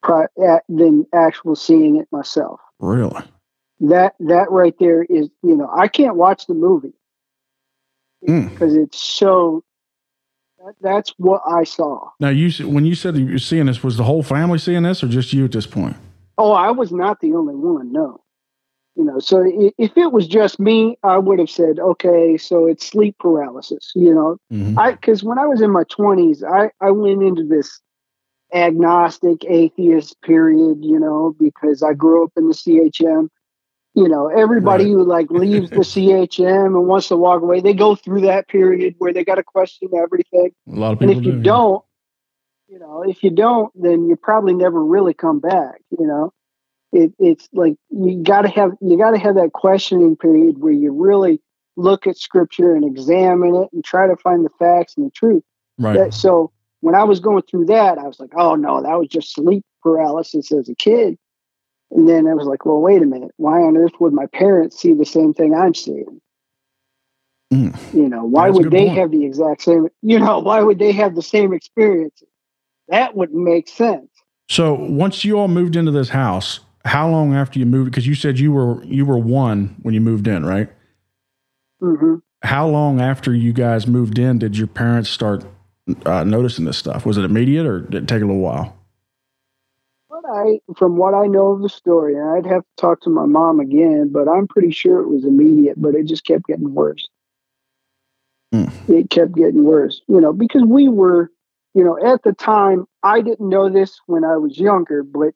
pri- 0.02 0.28
a- 0.40 0.62
than 0.70 1.06
actual 1.14 1.56
seeing 1.56 1.98
it 1.98 2.08
myself. 2.12 2.60
Really. 2.80 3.22
That 3.82 4.16
that 4.22 4.50
right 4.50 4.74
there 4.80 5.04
is, 5.04 5.30
you 5.44 5.56
know, 5.56 5.70
I 5.76 5.88
can't 5.88 6.16
watch 6.16 6.48
the 6.48 6.54
movie 6.56 6.94
Mm. 8.28 8.50
because 8.50 8.76
it's 8.76 9.00
so. 9.00 9.64
That, 10.66 10.74
that's 10.82 11.14
what 11.18 11.42
I 11.48 11.64
saw. 11.66 12.10
Now 12.20 12.30
you 12.30 12.50
when 12.68 12.84
you 12.86 12.96
said 12.96 13.16
you 13.16 13.32
were 13.34 13.38
seeing 13.38 13.68
this, 13.68 13.84
was 13.84 13.96
the 13.98 14.04
whole 14.04 14.24
family 14.24 14.58
seeing 14.58 14.82
this, 14.84 15.04
or 15.04 15.08
just 15.08 15.32
you 15.34 15.46
at 15.46 15.52
this 15.52 15.68
point? 15.68 15.96
Oh, 16.40 16.52
I 16.52 16.72
was 16.72 16.92
not 16.92 17.20
the 17.20 17.34
only 17.34 17.54
one. 17.54 17.92
No, 17.92 18.20
you 18.98 19.04
know. 19.06 19.20
So 19.20 19.44
if 19.78 19.96
it 19.98 20.12
was 20.12 20.28
just 20.28 20.60
me, 20.60 20.98
I 21.04 21.18
would 21.18 21.40
have 21.40 21.50
said, 21.50 21.80
okay, 21.80 22.38
so 22.38 22.66
it's 22.66 22.86
sleep 22.88 23.16
paralysis. 23.20 23.92
You 23.96 24.14
know, 24.14 24.38
Mhm. 24.52 24.78
I 24.78 24.92
because 24.94 25.24
when 25.24 25.40
I 25.40 25.46
was 25.46 25.62
in 25.62 25.72
my 25.72 25.84
twenties, 25.90 26.44
I 26.44 26.72
I 26.82 26.92
went 26.92 27.24
into 27.24 27.44
this 27.46 27.80
agnostic 28.54 29.46
atheist 29.46 30.20
period. 30.22 30.84
You 30.84 31.00
know, 31.00 31.36
because 31.40 31.84
I 31.84 31.94
grew 31.94 32.24
up 32.24 32.32
in 32.38 32.48
the 32.48 32.54
CHM. 32.54 33.30
You 33.94 34.08
know, 34.08 34.28
everybody 34.28 34.86
Right. 34.86 34.92
who 34.94 35.04
like 35.04 35.32
leaves 35.32 35.72
the 35.72 35.84
CHM 35.84 36.76
and 36.76 36.88
wants 36.88 37.08
to 37.08 37.18
walk 37.18 37.42
away, 37.42 37.62
they 37.62 37.74
go 37.74 37.96
through 37.96 38.22
that 38.22 38.48
period 38.48 38.96
where 39.00 39.12
they 39.12 39.24
got 39.26 39.36
to 39.36 39.44
question 39.44 39.90
everything. 39.96 40.52
A 40.68 40.80
lot 40.80 40.94
of 40.94 41.00
people 41.00 41.12
And 41.12 41.20
if 41.20 41.26
you 41.26 41.34
yeah. 41.34 41.42
don't, 41.44 41.84
you 42.68 42.80
know, 42.80 43.04
if 43.04 43.24
you 43.24 43.32
don't, 43.32 43.72
then 43.82 44.08
you 44.08 44.16
probably 44.16 44.54
never 44.54 44.84
really 44.84 45.14
come 45.16 45.40
back. 45.40 45.82
You 45.98 46.06
know, 46.06 46.32
it, 46.92 47.14
it's 47.20 47.48
like 47.54 47.76
you 47.90 48.24
got 48.24 48.42
to 48.42 48.50
have 48.50 48.72
you 48.82 48.98
got 48.98 49.12
to 49.12 49.18
have 49.18 49.36
that 49.36 49.54
questioning 49.54 50.16
period 50.16 50.60
where 50.60 50.74
you 50.74 50.92
really 50.92 51.42
look 51.76 52.08
at 52.08 52.18
scripture 52.18 52.74
and 52.76 52.86
examine 52.86 53.56
it 53.56 53.70
and 53.72 53.84
try 53.84 54.08
to 54.08 54.16
find 54.18 54.46
the 54.46 54.50
facts 54.58 54.96
and 54.98 55.06
the 55.06 55.12
truth. 55.12 55.44
Right. 55.78 55.98
That, 55.98 56.14
so 56.14 56.52
when 56.82 56.96
I 56.96 57.04
was 57.04 57.20
going 57.20 57.44
through 57.44 57.66
that, 57.66 57.98
I 57.98 58.04
was 58.04 58.20
like, 58.20 58.32
oh 58.36 58.56
no, 58.56 58.82
that 58.82 58.98
was 58.98 59.08
just 59.10 59.34
sleep 59.34 59.64
paralysis 59.84 60.52
as 60.52 60.70
a 60.70 60.76
kid. 60.76 61.18
And 61.92 62.08
then 62.08 62.28
I 62.28 62.34
was 62.34 62.48
like, 62.48 62.66
well, 62.66 62.82
wait 62.82 63.02
a 63.02 63.06
minute. 63.06 63.32
Why 63.38 63.62
on 63.62 63.78
earth 63.78 63.94
would 64.00 64.14
my 64.14 64.26
parents 64.28 64.80
see 64.80 64.94
the 64.94 65.06
same 65.06 65.34
thing 65.34 65.54
I'm 65.54 65.74
seeing? 65.74 66.20
Mm. 67.54 67.94
You 67.94 68.10
know, 68.10 68.26
why 68.26 68.50
would 68.50 68.72
they 68.72 68.88
point. 68.88 68.98
have 68.98 69.12
the 69.12 69.24
exact 69.24 69.62
same, 69.62 69.88
you 70.02 70.20
know, 70.20 70.40
why 70.40 70.62
would 70.62 70.80
they 70.80 70.92
have 70.92 71.16
the 71.16 71.22
same 71.22 71.54
experience? 71.54 72.22
That 72.90 73.16
wouldn't 73.16 73.42
make 73.42 73.70
sense. 73.70 74.10
So 74.50 74.74
once 74.74 75.24
you 75.24 75.38
all 75.40 75.48
moved 75.48 75.76
into 75.76 75.92
this 75.92 76.10
house, 76.10 76.60
how 76.88 77.10
long 77.10 77.36
after 77.36 77.60
you 77.60 77.66
moved? 77.66 77.92
Because 77.92 78.08
you 78.08 78.16
said 78.16 78.40
you 78.40 78.52
were 78.52 78.84
you 78.84 79.06
were 79.06 79.18
one 79.18 79.76
when 79.82 79.94
you 79.94 80.02
moved 80.02 80.28
in, 80.28 80.46
right? 80.46 80.70
hmm 81.80 82.16
How 82.44 82.68
long 82.68 83.02
after 83.02 83.34
you 83.34 83.54
guys 83.54 83.88
moved 83.88 84.18
in 84.18 84.40
did 84.40 84.58
your 84.58 84.68
parents 84.68 85.10
start 85.10 85.46
uh, 86.06 86.24
noticing 86.24 86.66
this 86.66 86.78
stuff? 86.78 87.06
Was 87.06 87.18
it 87.18 87.26
immediate 87.26 87.66
or 87.66 87.82
did 87.82 88.04
it 88.04 88.08
take 88.08 88.22
a 88.22 88.26
little 88.26 88.42
while? 88.42 88.76
But 90.10 90.24
I, 90.32 90.60
from 90.78 90.98
what 90.98 91.14
I 91.14 91.28
know 91.28 91.52
of 91.52 91.62
the 91.62 91.70
story, 91.70 92.16
and 92.16 92.30
I'd 92.30 92.52
have 92.52 92.64
to 92.64 92.76
talk 92.78 93.02
to 93.02 93.10
my 93.10 93.26
mom 93.26 93.60
again, 93.60 94.10
but 94.12 94.28
I'm 94.28 94.48
pretty 94.48 94.72
sure 94.72 95.02
it 95.02 95.10
was 95.10 95.26
immediate. 95.26 95.80
But 95.80 95.94
it 95.96 96.08
just 96.08 96.26
kept 96.26 96.48
getting 96.48 96.74
worse. 96.74 97.08
Hmm. 98.54 98.68
It 98.88 99.10
kept 99.10 99.36
getting 99.36 99.66
worse, 99.66 100.02
you 100.08 100.22
know, 100.22 100.32
because 100.32 100.64
we 100.66 100.88
were, 100.88 101.30
you 101.74 101.84
know, 101.84 101.98
at 102.02 102.24
the 102.24 102.32
time 102.32 102.86
I 103.04 103.22
didn't 103.22 103.50
know 103.50 103.70
this 103.70 104.00
when 104.06 104.24
I 104.24 104.38
was 104.38 104.58
younger, 104.58 105.04
but 105.04 105.34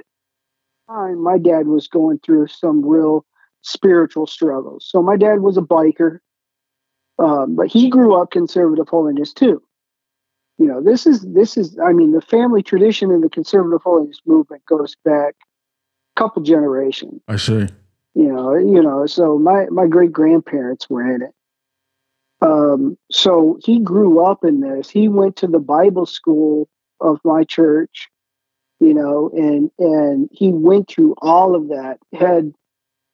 time 0.91 1.23
my 1.23 1.37
dad 1.37 1.67
was 1.67 1.87
going 1.87 2.19
through 2.19 2.47
some 2.47 2.85
real 2.85 3.25
spiritual 3.61 4.27
struggles. 4.27 4.87
So 4.89 5.01
my 5.01 5.17
dad 5.17 5.41
was 5.41 5.57
a 5.57 5.61
biker, 5.61 6.19
um, 7.19 7.55
but 7.55 7.67
he 7.67 7.89
grew 7.89 8.19
up 8.19 8.31
conservative 8.31 8.89
holiness 8.89 9.33
too 9.33 9.61
you 10.61 10.67
know 10.67 10.79
this 10.79 11.07
is 11.07 11.21
this 11.21 11.57
is 11.57 11.77
i 11.83 11.91
mean 11.91 12.11
the 12.11 12.21
family 12.21 12.61
tradition 12.61 13.09
in 13.09 13.21
the 13.21 13.29
conservative 13.29 13.81
holiness 13.83 14.21
movement 14.27 14.63
goes 14.67 14.95
back 15.03 15.33
a 16.15 16.19
couple 16.19 16.41
generations 16.43 17.19
I 17.27 17.37
see. 17.37 17.67
you 18.13 18.31
know 18.31 18.53
you 18.53 18.81
know 18.81 19.07
so 19.07 19.39
my 19.39 19.65
my 19.71 19.87
great 19.87 20.11
grandparents 20.11 20.87
were 20.87 21.15
in 21.15 21.23
it 21.23 21.33
um 22.41 22.95
so 23.11 23.57
he 23.63 23.79
grew 23.79 24.23
up 24.23 24.43
in 24.43 24.59
this 24.59 24.87
he 24.87 25.07
went 25.07 25.35
to 25.37 25.47
the 25.47 25.59
bible 25.59 26.05
school 26.05 26.69
of 26.99 27.19
my 27.23 27.43
church 27.43 28.10
you 28.81 28.93
know 28.93 29.29
and 29.33 29.71
and 29.79 30.27
he 30.33 30.51
went 30.51 30.89
through 30.89 31.15
all 31.21 31.55
of 31.55 31.69
that 31.69 31.99
had 32.11 32.53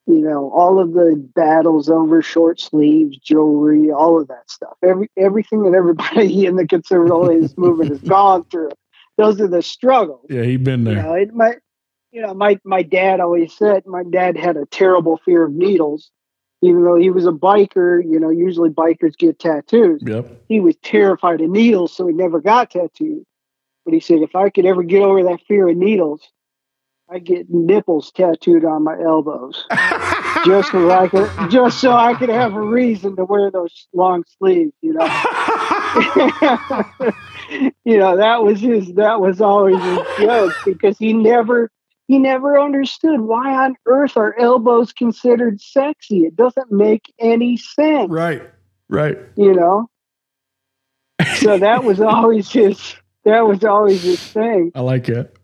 you 0.07 0.21
know 0.21 0.49
all 0.51 0.79
of 0.79 0.93
the 0.93 1.15
battles 1.35 1.89
over 1.89 2.23
short 2.23 2.59
sleeves 2.59 3.17
jewelry 3.17 3.91
all 3.91 4.19
of 4.19 4.27
that 4.27 4.49
stuff 4.49 4.75
every 4.83 5.09
everything 5.17 5.61
that 5.63 5.77
everybody 5.77 6.45
in 6.47 6.55
the 6.55 6.65
conservative 6.65 7.53
movement 7.57 7.91
has 7.91 8.01
gone 8.01 8.43
through 8.45 8.71
those 9.17 9.41
are 9.41 9.47
the 9.47 9.61
struggles 9.61 10.25
Yeah, 10.29 10.43
he'd 10.43 10.63
been 10.63 10.85
you 10.85 10.93
there. 10.95 11.03
know, 11.03 11.13
it, 11.13 11.33
my, 11.33 11.55
you 12.11 12.21
know, 12.21 12.33
my 12.33 12.59
my 12.63 12.83
dad 12.83 13.19
always 13.19 13.53
said 13.53 13.85
my 13.85 14.03
dad 14.03 14.37
had 14.37 14.57
a 14.57 14.65
terrible 14.67 15.17
fear 15.25 15.43
of 15.43 15.53
needles, 15.53 16.11
even 16.61 16.83
though 16.83 16.95
he 16.95 17.09
was 17.09 17.25
a 17.25 17.31
biker. 17.31 18.01
You 18.03 18.19
know, 18.19 18.29
usually 18.29 18.69
bikers 18.69 19.17
get 19.17 19.39
tattoos. 19.39 20.01
Yep. 20.05 20.43
He 20.47 20.59
was 20.59 20.75
terrified 20.83 21.41
of 21.41 21.49
needles, 21.49 21.93
so 21.93 22.07
he 22.07 22.13
never 22.13 22.39
got 22.39 22.71
tattooed. 22.71 23.25
But 23.87 23.93
he 23.93 24.01
said, 24.01 24.17
if 24.17 24.35
I 24.35 24.49
could 24.49 24.65
ever 24.65 24.83
get 24.83 25.01
over 25.01 25.23
that 25.23 25.39
fear 25.47 25.69
of 25.69 25.77
needles, 25.77 26.21
I 27.09 27.19
get 27.19 27.49
nipples 27.49 28.11
tattooed 28.11 28.65
on 28.65 28.83
my 28.83 29.01
elbows, 29.01 29.65
just 30.45 30.73
so 30.73 30.91
I 30.91 31.07
could, 31.07 31.31
just 31.49 31.79
so 31.79 31.93
I 31.93 32.13
could 32.15 32.27
have 32.27 32.53
a 32.53 32.61
reason 32.61 33.15
to 33.15 33.23
wear 33.23 33.49
those 33.49 33.87
long 33.93 34.25
sleeves. 34.39 34.73
You 34.81 34.91
know. 34.91 35.05
you 37.85 37.97
know 37.97 38.17
that 38.17 38.43
was 38.43 38.59
his 38.59 38.93
that 38.95 39.21
was 39.21 39.39
always 39.39 39.81
his 39.81 39.99
joke 40.19 40.53
because 40.65 40.97
he 40.97 41.13
never 41.13 41.71
he 42.09 42.19
never 42.19 42.59
understood 42.59 43.21
why 43.21 43.55
on 43.55 43.77
earth 43.85 44.17
are 44.17 44.37
elbows 44.37 44.91
considered 44.91 45.61
sexy 45.61 46.25
it 46.25 46.35
doesn't 46.35 46.73
make 46.73 47.03
any 47.19 47.55
sense 47.55 48.11
right. 48.11 48.43
Right. 48.89 49.17
you 49.37 49.53
know 49.53 49.89
so 51.37 51.57
that 51.57 51.85
was 51.85 52.01
always 52.01 52.51
his 52.51 52.97
that 53.27 53.47
was 53.47 53.63
always 53.63 54.01
his 54.03 54.21
thing 54.21 54.71
I 54.75 54.81
like 54.81 55.07
it. 55.09 55.35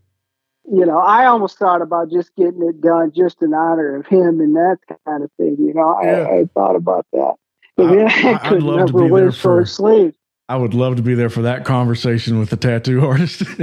you 0.71 0.85
know 0.85 0.97
i 0.99 1.25
almost 1.25 1.57
thought 1.57 1.81
about 1.81 2.09
just 2.11 2.35
getting 2.35 2.63
it 2.63 2.81
done 2.81 3.11
just 3.15 3.41
in 3.41 3.53
honor 3.53 3.95
of 3.97 4.05
him 4.07 4.39
and 4.39 4.55
that 4.55 4.77
kind 5.05 5.23
of 5.23 5.31
thing 5.37 5.55
you 5.59 5.73
know 5.73 5.99
Yeah. 6.01 6.27
I, 6.29 6.39
I 6.39 6.45
thought 6.53 6.75
about 6.75 7.05
that 7.13 7.33
but 7.77 7.85
I- 7.97 8.03
I- 8.31 8.33
I, 8.35 8.49
could 8.49 8.63
love 8.63 8.87
to 8.87 8.93
never 8.93 9.05
be 9.05 9.11
wear 9.11 9.21
there 9.23 9.31
for- 9.31 9.37
short 9.37 9.69
sleeves 9.69 10.17
I 10.49 10.57
would 10.57 10.73
love 10.73 10.97
to 10.97 11.01
be 11.01 11.15
there 11.15 11.29
for 11.29 11.41
that 11.43 11.63
conversation 11.63 12.37
with 12.37 12.49
the 12.49 12.57
tattoo 12.57 13.05
artist. 13.05 13.43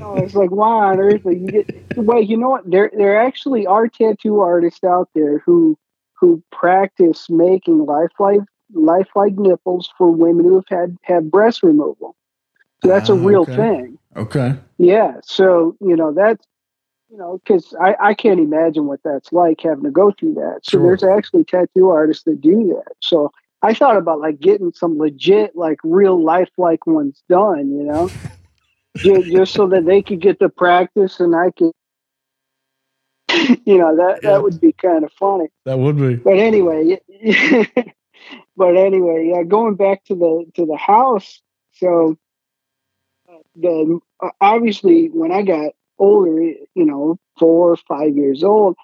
Oh, 0.00 0.16
it's 0.16 0.34
like 0.34 0.50
why 0.50 0.90
on 0.92 0.98
earth 1.00 1.22
you 1.24 1.46
get? 1.46 1.96
Well, 1.96 2.22
you 2.22 2.36
know 2.36 2.48
what? 2.50 2.68
There, 2.70 2.90
there 2.96 3.20
actually 3.20 3.66
are 3.66 3.86
tattoo 3.88 4.40
artists 4.40 4.82
out 4.84 5.08
there 5.14 5.38
who 5.40 5.76
who 6.14 6.42
practice 6.52 7.28
making 7.28 7.84
lifelike 7.84 8.40
lifelike 8.72 9.34
nipples 9.36 9.92
for 9.98 10.10
women 10.10 10.44
who 10.46 10.54
have 10.56 10.64
had 10.70 10.96
had 11.02 11.30
breast 11.30 11.62
removal. 11.62 12.16
So 12.84 12.90
that's 12.92 13.08
a 13.08 13.14
Ah, 13.14 13.16
real 13.16 13.42
okay. 13.42 13.56
thing. 13.56 13.98
okay. 14.16 14.54
Yeah. 14.78 15.16
So 15.24 15.76
you 15.80 15.96
know 15.96 16.12
that's 16.12 16.44
you 17.10 17.16
know 17.18 17.38
because 17.44 17.74
I 17.80 17.96
I 18.00 18.14
can't 18.14 18.40
imagine 18.40 18.86
what 18.86 19.00
that's 19.04 19.32
like 19.32 19.60
having 19.62 19.84
to 19.84 19.90
go 19.90 20.12
through 20.12 20.34
that. 20.34 20.60
So 20.64 20.78
Sure. 20.78 20.82
there's 20.82 21.02
actually 21.04 21.44
tattoo 21.44 21.90
artists 21.90 22.24
that 22.24 22.40
do 22.40 22.68
that. 22.74 22.94
So 23.02 23.32
I 23.62 23.74
thought 23.74 23.96
about 23.96 24.20
like 24.20 24.40
getting 24.40 24.72
some 24.72 24.98
legit 24.98 25.56
like 25.56 25.78
real 25.84 26.22
lifelike 26.22 26.86
ones 26.86 27.22
done. 27.28 27.70
You 27.72 27.84
know. 27.84 28.12
just, 29.02 29.30
just 29.30 29.52
so 29.54 29.66
that 29.68 29.86
they 29.86 30.02
could 30.02 30.20
get 30.20 30.38
the 30.38 30.48
practice 30.48 31.20
and 31.20 31.34
I 31.34 31.50
could, 31.50 31.72
you 33.64 33.78
know, 33.78 33.96
that 33.96 34.20
Yeah. 34.22 34.32
that 34.32 34.42
would 34.42 34.60
be 34.60 34.72
kind 34.72 35.04
of 35.04 35.12
funny. 35.12 35.48
That 35.64 35.78
would 35.78 35.96
be. 35.96 36.16
But 36.16 36.38
anyway, 36.38 37.00
but 38.56 38.76
anyway, 38.76 39.30
yeah, 39.34 39.42
going 39.42 39.74
back 39.76 40.04
to 40.04 40.14
the 40.14 40.44
to 40.54 40.66
the 40.66 40.76
house. 40.76 41.42
So, 41.72 42.12
uh, 42.12 42.14
the 43.56 43.98
uh, 44.22 44.30
obviously 44.40 45.08
when 45.08 45.32
I 45.32 45.42
got 45.42 45.72
older, 45.98 46.40
you 46.40 46.84
know, 46.84 47.18
four 47.38 47.72
or 47.72 47.76
five 47.76 48.16
years 48.16 48.42
old, 48.42 48.76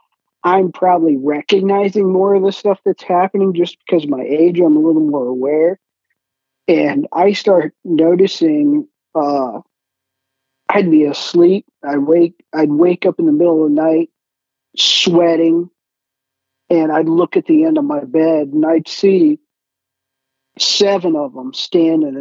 I'm 0.44 0.72
probably 0.72 1.16
recognizing 1.16 2.12
more 2.12 2.34
of 2.34 2.42
the 2.42 2.52
stuff 2.52 2.80
that's 2.84 3.02
happening 3.02 3.54
just 3.54 3.76
because 3.78 4.06
my 4.06 4.22
age. 4.22 4.60
I'm 4.60 4.76
a 4.76 4.80
little 4.80 5.02
more 5.02 5.26
aware, 5.26 5.78
and 6.68 7.06
I 7.12 7.32
start 7.32 7.74
noticing. 7.84 8.88
uh 9.14 9.60
I'd 10.72 10.88
be 10.88 11.04
asleep. 11.04 11.66
I'd 11.82 11.98
wake. 11.98 12.44
I'd 12.54 12.70
wake 12.70 13.04
up 13.04 13.18
in 13.18 13.26
the 13.26 13.32
middle 13.32 13.64
of 13.64 13.70
the 13.70 13.74
night, 13.74 14.10
sweating, 14.76 15.68
and 16.70 16.92
I'd 16.92 17.08
look 17.08 17.36
at 17.36 17.46
the 17.46 17.64
end 17.64 17.76
of 17.76 17.84
my 17.84 18.04
bed 18.04 18.48
and 18.48 18.64
I'd 18.64 18.86
see 18.86 19.40
seven 20.58 21.16
of 21.16 21.34
them 21.34 21.52
standing. 21.52 22.20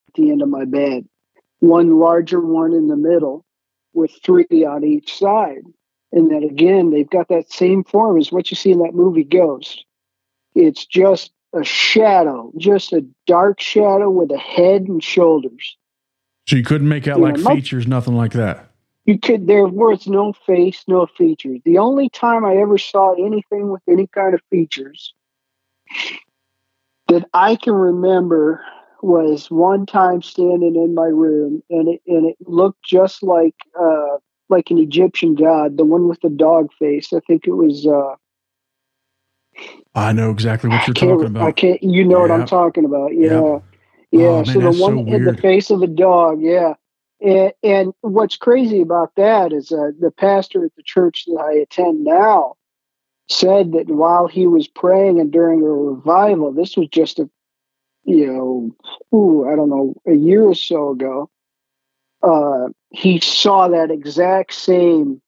the 0.15 0.31
end 0.31 0.41
of 0.41 0.49
my 0.49 0.65
bed, 0.65 1.07
one 1.59 1.99
larger 1.99 2.39
one 2.39 2.73
in 2.73 2.87
the 2.87 2.95
middle 2.95 3.45
with 3.93 4.11
three 4.23 4.65
on 4.65 4.83
each 4.83 5.17
side. 5.17 5.63
And 6.11 6.29
then 6.29 6.43
again, 6.43 6.91
they've 6.91 7.09
got 7.09 7.29
that 7.29 7.51
same 7.51 7.83
form 7.83 8.17
as 8.17 8.31
what 8.31 8.51
you 8.51 8.55
see 8.55 8.71
in 8.71 8.79
that 8.79 8.93
movie 8.93 9.23
Ghost. 9.23 9.85
It's 10.55 10.85
just 10.85 11.31
a 11.53 11.63
shadow, 11.63 12.51
just 12.57 12.93
a 12.93 13.05
dark 13.27 13.61
shadow 13.61 14.09
with 14.09 14.31
a 14.31 14.37
head 14.37 14.83
and 14.83 15.03
shoulders. 15.03 15.77
So 16.47 16.55
you 16.55 16.63
couldn't 16.63 16.89
make 16.89 17.07
out 17.07 17.19
Yeah, 17.19 17.25
like 17.25 17.39
my- 17.39 17.55
features, 17.55 17.87
nothing 17.87 18.15
like 18.15 18.33
that. 18.33 18.67
You 19.05 19.17
could 19.19 19.47
there 19.47 19.65
was 19.67 20.05
no 20.07 20.31
face, 20.45 20.83
no 20.87 21.07
features. 21.07 21.59
The 21.65 21.79
only 21.79 22.09
time 22.09 22.45
I 22.45 22.57
ever 22.57 22.77
saw 22.77 23.13
anything 23.13 23.69
with 23.69 23.81
any 23.89 24.07
kind 24.07 24.33
of 24.33 24.41
features 24.49 25.13
that 27.07 27.27
I 27.33 27.55
can 27.55 27.73
remember 27.73 28.63
was 29.03 29.49
one 29.49 29.85
time 29.85 30.21
standing 30.21 30.75
in 30.75 30.93
my 30.95 31.07
room 31.07 31.63
and 31.69 31.89
it 31.89 32.01
and 32.07 32.25
it 32.25 32.37
looked 32.45 32.83
just 32.83 33.23
like 33.23 33.55
uh 33.79 34.17
like 34.49 34.69
an 34.69 34.77
Egyptian 34.77 35.35
god, 35.35 35.77
the 35.77 35.85
one 35.85 36.07
with 36.07 36.19
the 36.21 36.29
dog 36.29 36.71
face. 36.73 37.13
I 37.13 37.19
think 37.21 37.47
it 37.47 37.53
was 37.53 37.87
uh 37.87 38.15
I 39.95 40.13
know 40.13 40.31
exactly 40.31 40.69
what 40.69 40.87
you're 40.87 40.95
I 40.95 40.99
talking 40.99 41.35
I 41.37 41.39
about. 41.39 41.55
can't 41.57 41.83
you 41.83 42.05
know 42.05 42.19
what 42.21 42.29
Yeah. 42.29 42.35
I'm 42.35 42.45
talking 42.47 42.85
about. 42.85 43.15
Yep. 43.15 43.31
Yeah. 43.31 43.59
Yeah. 44.11 44.27
Oh, 44.27 44.35
man, 44.37 44.45
so 44.45 44.53
the 44.53 44.59
that's 44.59 44.77
so 44.77 44.95
one 44.97 45.07
in 45.07 45.23
the 45.25 45.37
face 45.37 45.69
of 45.69 45.81
a 45.81 45.87
dog, 45.87 46.41
yeah. 46.41 46.73
And, 47.21 47.53
and 47.63 47.93
what's 48.01 48.35
crazy 48.35 48.81
about 48.81 49.15
that 49.15 49.53
is 49.53 49.71
uh, 49.71 49.91
the 49.99 50.11
pastor 50.11 50.65
at 50.65 50.75
the 50.75 50.83
church 50.83 51.25
that 51.25 51.39
I 51.39 51.53
attend 51.53 52.03
now 52.03 52.55
said 53.29 53.71
that 53.73 53.87
while 53.87 54.27
he 54.27 54.47
was 54.47 54.67
praying 54.67 55.19
and 55.19 55.31
during 55.31 55.61
a 55.61 55.65
revival, 55.65 56.51
this 56.51 56.75
was 56.75 56.87
just 56.89 57.19
a, 57.19 57.29
you 58.03 58.27
know, 58.27 58.75
ooh, 59.17 59.47
I 59.47 59.55
don't 59.55 59.69
know, 59.69 59.95
a 60.07 60.13
year 60.13 60.43
or 60.43 60.55
so 60.55 60.89
ago, 60.91 61.29
uh, 62.23 62.69
he 62.89 63.19
saw 63.19 63.69
that 63.69 63.91
exact 63.91 64.53
same 64.53 65.21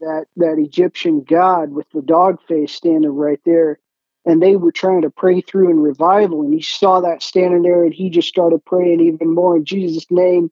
that 0.00 0.26
that 0.36 0.58
Egyptian 0.58 1.22
god 1.22 1.72
with 1.72 1.86
the 1.90 2.02
dog 2.02 2.40
face 2.46 2.72
standing 2.72 3.10
right 3.10 3.40
there, 3.44 3.78
and 4.24 4.42
they 4.42 4.56
were 4.56 4.72
trying 4.72 5.02
to 5.02 5.10
pray 5.10 5.40
through 5.40 5.70
in 5.70 5.80
revival, 5.80 6.42
and 6.42 6.52
he 6.52 6.62
saw 6.62 7.00
that 7.00 7.22
standing 7.22 7.62
there, 7.62 7.84
and 7.84 7.94
he 7.94 8.10
just 8.10 8.28
started 8.28 8.64
praying 8.64 9.00
even 9.00 9.34
more 9.34 9.56
in 9.56 9.64
Jesus' 9.64 10.10
name, 10.10 10.50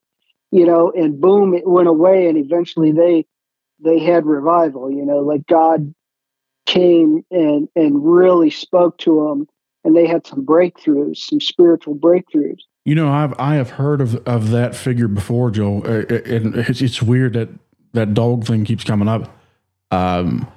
you 0.50 0.66
know, 0.66 0.90
and 0.93 1.21
boom, 1.21 1.54
it 1.54 1.66
went 1.66 1.88
away, 1.88 2.28
and 2.28 2.38
eventually 2.38 2.93
they 2.93 3.26
they 3.81 3.99
had 3.99 4.25
revival, 4.25 4.90
you 4.90 5.04
know, 5.04 5.19
like 5.19 5.47
God 5.47 5.95
came 6.66 7.25
and 7.31 7.69
and 7.76 8.04
really 8.04 8.50
spoke 8.50 8.99
to 8.99 9.28
them, 9.28 9.49
and 9.84 9.94
they 9.94 10.06
had 10.06 10.26
some 10.26 10.44
breakthroughs, 10.44 11.18
some 11.18 11.40
spiritual 11.40 11.94
breakthroughs. 11.94 12.60
You 12.84 12.94
know, 12.94 13.10
I've 13.10 13.38
I 13.38 13.54
have 13.54 13.70
heard 13.70 14.00
of 14.00 14.16
of 14.26 14.50
that 14.50 14.74
figure 14.74 15.08
before, 15.08 15.50
Joe, 15.50 15.82
uh, 15.84 16.04
uh, 16.12 16.20
and 16.26 16.54
it's, 16.56 16.82
it's 16.82 17.02
weird 17.02 17.34
that 17.34 17.48
that 17.92 18.14
dog 18.14 18.44
thing 18.44 18.64
keeps 18.64 18.84
coming 18.84 19.08
up. 19.08 19.34
Um, 19.90 20.48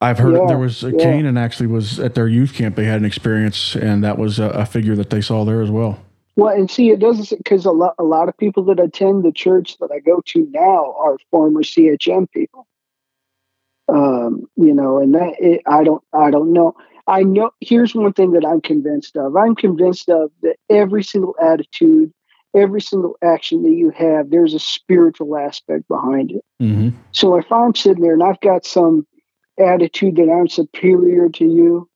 I've 0.00 0.18
heard 0.18 0.34
Yeah, 0.34 0.46
there 0.46 0.58
was 0.58 0.84
uh, 0.84 0.88
yeah. 0.88 1.02
Canaan 1.02 1.36
actually 1.36 1.66
was 1.66 1.98
at 1.98 2.14
their 2.14 2.28
youth 2.28 2.54
camp. 2.54 2.76
They 2.76 2.84
had 2.84 3.00
an 3.00 3.06
experience, 3.06 3.74
and 3.74 4.04
that 4.04 4.18
was 4.18 4.38
a, 4.38 4.50
a 4.50 4.66
figure 4.66 4.94
that 4.96 5.10
they 5.10 5.20
saw 5.20 5.44
there 5.44 5.62
as 5.62 5.70
well. 5.70 5.98
Well, 6.36 6.54
and 6.54 6.70
see, 6.70 6.90
it 6.90 6.98
doesn't 6.98 7.36
because 7.38 7.64
a 7.64 7.70
lot 7.70 7.94
a 7.98 8.04
lot 8.04 8.28
of 8.28 8.36
people 8.36 8.64
that 8.64 8.80
attend 8.80 9.24
the 9.24 9.32
church 9.32 9.78
that 9.78 9.90
I 9.92 10.00
go 10.00 10.20
to 10.26 10.48
now 10.50 10.94
are 10.98 11.16
former 11.30 11.62
CHM 11.62 12.30
people. 12.30 12.66
Um, 13.88 14.48
you 14.56 14.74
know, 14.74 14.98
and 14.98 15.14
that 15.14 15.34
it, 15.38 15.62
I 15.66 15.84
don't 15.84 16.02
I 16.12 16.30
don't 16.30 16.52
know. 16.52 16.76
I 17.06 17.22
know. 17.22 17.50
Here's 17.60 17.94
one 17.94 18.12
thing 18.12 18.32
that 18.32 18.46
I'm 18.46 18.60
convinced 18.60 19.16
of. 19.16 19.36
I'm 19.36 19.54
convinced 19.54 20.08
of 20.08 20.30
that 20.42 20.56
every 20.70 21.02
single 21.02 21.34
attitude, 21.42 22.12
every 22.54 22.80
single 22.80 23.16
action 23.22 23.62
that 23.64 23.74
you 23.74 23.90
have, 23.90 24.30
there's 24.30 24.54
a 24.54 24.58
spiritual 24.58 25.36
aspect 25.36 25.86
behind 25.88 26.32
it. 26.32 26.44
Mm-hmm. 26.62 26.90
So 27.12 27.36
if 27.36 27.50
I'm 27.52 27.74
sitting 27.74 28.02
there 28.02 28.14
and 28.14 28.22
I've 28.22 28.40
got 28.40 28.64
some 28.64 29.06
attitude 29.58 30.16
that 30.16 30.30
I'm 30.30 30.48
superior 30.48 31.28
to 31.28 31.44
you, 31.44 31.88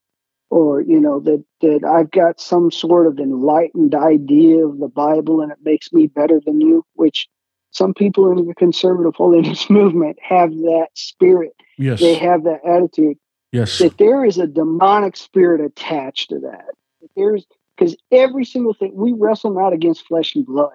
or 0.51 0.81
you 0.81 0.99
know 0.99 1.21
that 1.21 1.45
that 1.61 1.85
I've 1.85 2.11
got 2.11 2.41
some 2.41 2.71
sort 2.71 3.07
of 3.07 3.19
enlightened 3.19 3.95
idea 3.95 4.67
of 4.67 4.79
the 4.79 4.89
Bible 4.89 5.43
and 5.43 5.53
it 5.53 5.59
makes 5.63 5.93
me 5.93 6.07
better 6.07 6.41
than 6.45 6.61
you, 6.61 6.85
which 6.95 7.29
some 7.71 7.93
people 7.93 8.31
in 8.33 8.47
the 8.47 8.55
conservative 8.55 9.15
holiness 9.15 9.69
movement 9.71 10.19
have 10.23 10.51
that 10.51 10.89
spirit. 10.95 11.53
Yes, 11.77 12.01
They 12.01 12.15
have 12.15 12.45
that 12.45 12.61
attitude. 12.67 13.19
Yes, 13.53 13.79
That 13.79 13.99
there 13.99 14.25
is 14.25 14.39
a 14.39 14.47
demonic 14.47 15.17
spirit 15.17 15.61
attached 15.61 16.31
to 16.31 16.41
that. 16.41 16.67
That 17.01 17.11
there's 17.17 17.47
because 17.77 17.97
every 18.11 18.45
single 18.45 18.75
thing 18.75 18.93
we 18.95 19.13
wrestle 19.13 19.53
not 19.53 19.73
against 19.73 20.07
flesh 20.07 20.35
and 20.35 20.45
blood. 20.45 20.75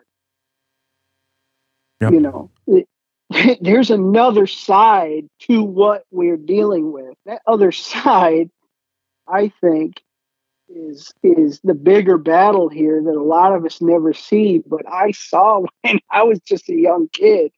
Yep. 2.01 2.13
You 2.13 2.19
know, 2.19 2.51
it, 2.67 2.87
there's 3.61 3.91
another 3.91 4.47
side 4.47 5.27
to 5.39 5.63
what 5.63 6.05
we're 6.11 6.37
dealing 6.37 6.91
with. 6.91 7.15
That 7.25 7.41
other 7.47 7.71
side, 7.71 8.49
I 9.27 9.51
think, 9.61 10.01
is 10.69 11.11
is 11.23 11.59
the 11.63 11.73
bigger 11.73 12.17
battle 12.17 12.69
here 12.69 13.01
that 13.01 13.15
a 13.15 13.23
lot 13.23 13.53
of 13.53 13.65
us 13.65 13.81
never 13.81 14.13
see. 14.13 14.61
But 14.65 14.81
I 14.91 15.11
saw 15.11 15.65
when 15.81 15.99
I 16.09 16.23
was 16.23 16.39
just 16.41 16.69
a 16.69 16.75
young 16.75 17.09
kid, 17.09 17.51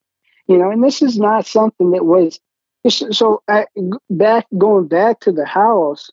you 0.47 0.57
know. 0.57 0.71
And 0.71 0.83
this 0.83 1.01
is 1.01 1.17
not 1.17 1.45
something 1.45 1.91
that 1.91 2.05
was 2.05 2.39
so. 2.89 3.41
I, 3.47 3.65
back 4.09 4.45
going 4.57 4.87
back 4.87 5.19
to 5.21 5.31
the 5.31 5.45
house, 5.45 6.09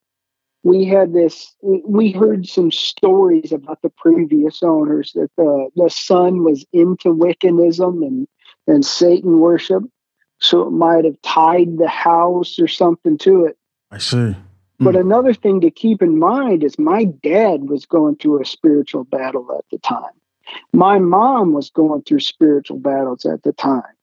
we 0.62 0.84
had 0.84 1.12
this. 1.12 1.54
we- 1.62 1.82
We 1.86 2.10
heard 2.12 2.46
some 2.46 2.70
stories 2.70 3.52
about 3.52 3.80
the 3.82 3.90
previous 3.90 4.62
owners 4.62 5.12
that 5.14 5.30
the 5.36 5.68
the 5.76 5.90
son 5.90 6.44
was 6.44 6.64
into 6.72 7.10
Wiccanism 7.14 8.02
and 8.06 8.28
and 8.66 8.84
Satan 8.84 9.40
worship. 9.40 9.82
So 10.38 10.66
it 10.66 10.70
might 10.72 11.04
have 11.04 11.20
tied 11.22 11.78
the 11.78 11.88
house 11.88 12.58
or 12.58 12.66
something 12.66 13.16
to 13.18 13.44
it. 13.46 13.56
I 13.92 13.98
see. 13.98 14.32
Hmm. 14.32 14.36
But 14.84 14.96
another 14.96 15.34
thing 15.34 15.60
to 15.60 15.70
keep 15.70 16.02
in 16.02 16.18
mind 16.18 16.64
is 16.64 16.78
my 16.78 17.04
dad 17.04 17.68
was 17.68 17.86
going 17.86 18.16
through 18.16 18.40
a 18.42 18.44
spiritual 18.44 19.04
battle 19.04 19.46
at 19.56 19.64
the 19.70 19.78
time. 19.78 20.10
My 20.72 20.98
mom 20.98 21.52
was 21.52 21.70
going 21.70 22.02
through 22.02 22.20
spiritual 22.20 22.78
battles 22.78 23.24
at 23.24 23.42
the 23.44 23.52
time. 23.52 23.94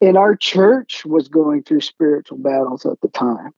And 0.00 0.16
our 0.16 0.34
church 0.34 1.04
was 1.04 1.28
going 1.28 1.62
through 1.62 1.82
spiritual 1.82 2.38
battles 2.38 2.86
at 2.86 3.00
the 3.02 3.08
time. 3.08 3.52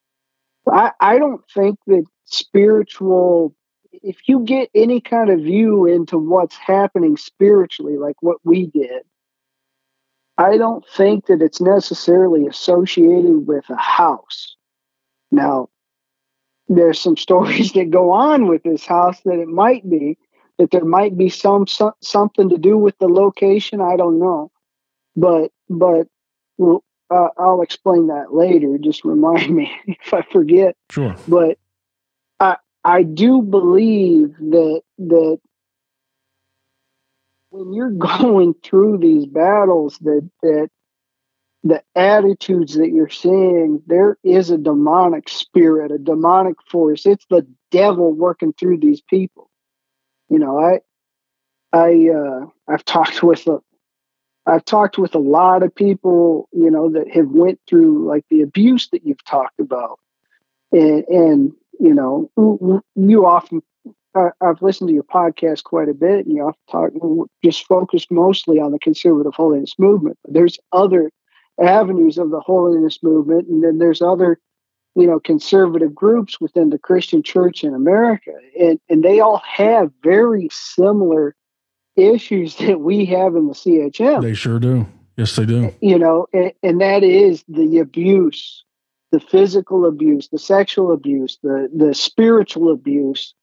I, 0.70 0.92
I 1.00 1.18
don't 1.18 1.42
think 1.54 1.78
that 1.86 2.04
spiritual, 2.24 3.54
if 3.92 4.28
you 4.28 4.40
get 4.40 4.70
any 4.74 5.00
kind 5.00 5.30
of 5.30 5.40
view 5.40 5.86
into 5.86 6.18
what's 6.18 6.56
happening 6.56 7.16
spiritually, 7.16 7.96
like 7.96 8.16
what 8.20 8.38
we 8.44 8.66
did, 8.66 9.02
I 10.38 10.56
don't 10.56 10.84
think 10.96 11.26
that 11.26 11.42
it's 11.42 11.60
necessarily 11.60 12.46
associated 12.46 13.46
with 13.46 13.68
a 13.68 13.76
house. 13.76 14.56
Now, 15.30 15.68
there's 16.68 17.00
some 17.00 17.16
stories 17.16 17.72
that 17.72 17.90
go 17.90 18.10
on 18.12 18.46
with 18.48 18.62
this 18.62 18.86
house 18.86 19.20
that 19.24 19.38
it 19.38 19.48
might 19.48 19.88
be 19.88 20.18
that 20.58 20.70
there 20.70 20.84
might 20.84 21.16
be 21.16 21.28
some, 21.28 21.66
some 21.66 21.92
something 22.00 22.48
to 22.50 22.58
do 22.58 22.76
with 22.78 22.96
the 22.98 23.08
location. 23.08 23.80
I 23.80 23.96
don't 23.96 24.18
know, 24.18 24.50
but 25.16 25.50
but 25.68 26.06
well, 26.62 26.84
uh, 27.10 27.28
I'll 27.38 27.62
explain 27.62 28.06
that 28.08 28.32
later. 28.32 28.78
Just 28.78 29.04
remind 29.04 29.54
me 29.54 29.70
if 29.86 30.14
I 30.14 30.22
forget. 30.22 30.76
Sure. 30.90 31.16
But 31.28 31.58
I 32.40 32.56
I 32.84 33.02
do 33.02 33.42
believe 33.42 34.36
that 34.38 34.82
that 34.98 35.38
when 37.50 37.72
you're 37.72 37.90
going 38.22 38.54
through 38.62 38.98
these 38.98 39.26
battles, 39.26 39.98
that 39.98 40.28
that 40.42 40.70
the 41.64 41.82
attitudes 41.94 42.74
that 42.74 42.90
you're 42.90 43.08
seeing, 43.08 43.82
there 43.86 44.18
is 44.24 44.50
a 44.50 44.58
demonic 44.58 45.28
spirit, 45.28 45.92
a 45.92 45.98
demonic 45.98 46.56
force. 46.68 47.06
It's 47.06 47.24
the 47.30 47.46
devil 47.70 48.12
working 48.12 48.52
through 48.52 48.78
these 48.78 49.00
people. 49.00 49.48
You 50.28 50.40
know, 50.40 50.58
I, 50.58 50.80
I, 51.72 52.08
uh, 52.08 52.46
I've 52.68 52.84
talked 52.84 53.22
with 53.22 53.46
a, 53.46 53.60
I've 54.46 54.64
talked 54.64 54.98
with 54.98 55.14
a 55.14 55.18
lot 55.20 55.62
of 55.62 55.74
people, 55.74 56.48
you 56.52 56.70
know, 56.70 56.90
that 56.90 57.10
have 57.10 57.28
went 57.28 57.60
through 57.68 58.06
like 58.06 58.24
the 58.30 58.42
abuse 58.42 58.88
that 58.90 59.06
you've 59.06 59.24
talked 59.24 59.60
about, 59.60 59.98
and 60.72 61.04
and 61.08 61.52
you 61.78 61.94
know, 61.94 62.30
you 62.96 63.26
often. 63.26 63.62
I- 64.14 64.32
I've 64.42 64.60
listened 64.60 64.88
to 64.88 64.94
your 64.94 65.04
podcast 65.04 65.64
quite 65.64 65.88
a 65.88 65.94
bit, 65.94 66.26
and 66.26 66.34
you 66.36 66.42
often 66.42 66.60
talk 66.70 67.28
just 67.42 67.66
focused 67.66 68.10
mostly 68.10 68.60
on 68.60 68.70
the 68.70 68.78
conservative 68.78 69.32
holiness 69.34 69.74
movement. 69.78 70.18
There's 70.28 70.58
other 70.70 71.10
avenues 71.60 72.18
of 72.18 72.30
the 72.30 72.40
holiness 72.40 72.98
movement 73.02 73.48
and 73.48 73.62
then 73.62 73.78
there's 73.78 74.00
other 74.00 74.38
you 74.94 75.06
know 75.06 75.20
conservative 75.20 75.94
groups 75.94 76.40
within 76.40 76.70
the 76.70 76.78
christian 76.78 77.22
church 77.22 77.62
in 77.62 77.74
america 77.74 78.32
and 78.58 78.80
and 78.88 79.02
they 79.02 79.20
all 79.20 79.38
have 79.46 79.90
very 80.02 80.48
similar 80.50 81.34
issues 81.96 82.56
that 82.56 82.80
we 82.80 83.04
have 83.06 83.36
in 83.36 83.46
the 83.48 83.54
chm 83.54 84.22
They 84.22 84.34
sure 84.34 84.58
do. 84.58 84.86
Yes, 85.16 85.36
they 85.36 85.44
do. 85.44 85.72
you 85.80 85.98
know 85.98 86.26
and, 86.32 86.52
and 86.62 86.80
that 86.80 87.02
is 87.02 87.44
the 87.48 87.78
abuse 87.78 88.64
the 89.10 89.20
physical 89.20 89.84
abuse 89.86 90.28
the 90.28 90.38
sexual 90.38 90.92
abuse 90.92 91.38
the 91.42 91.68
the 91.74 91.94
spiritual 91.94 92.72
abuse 92.72 93.34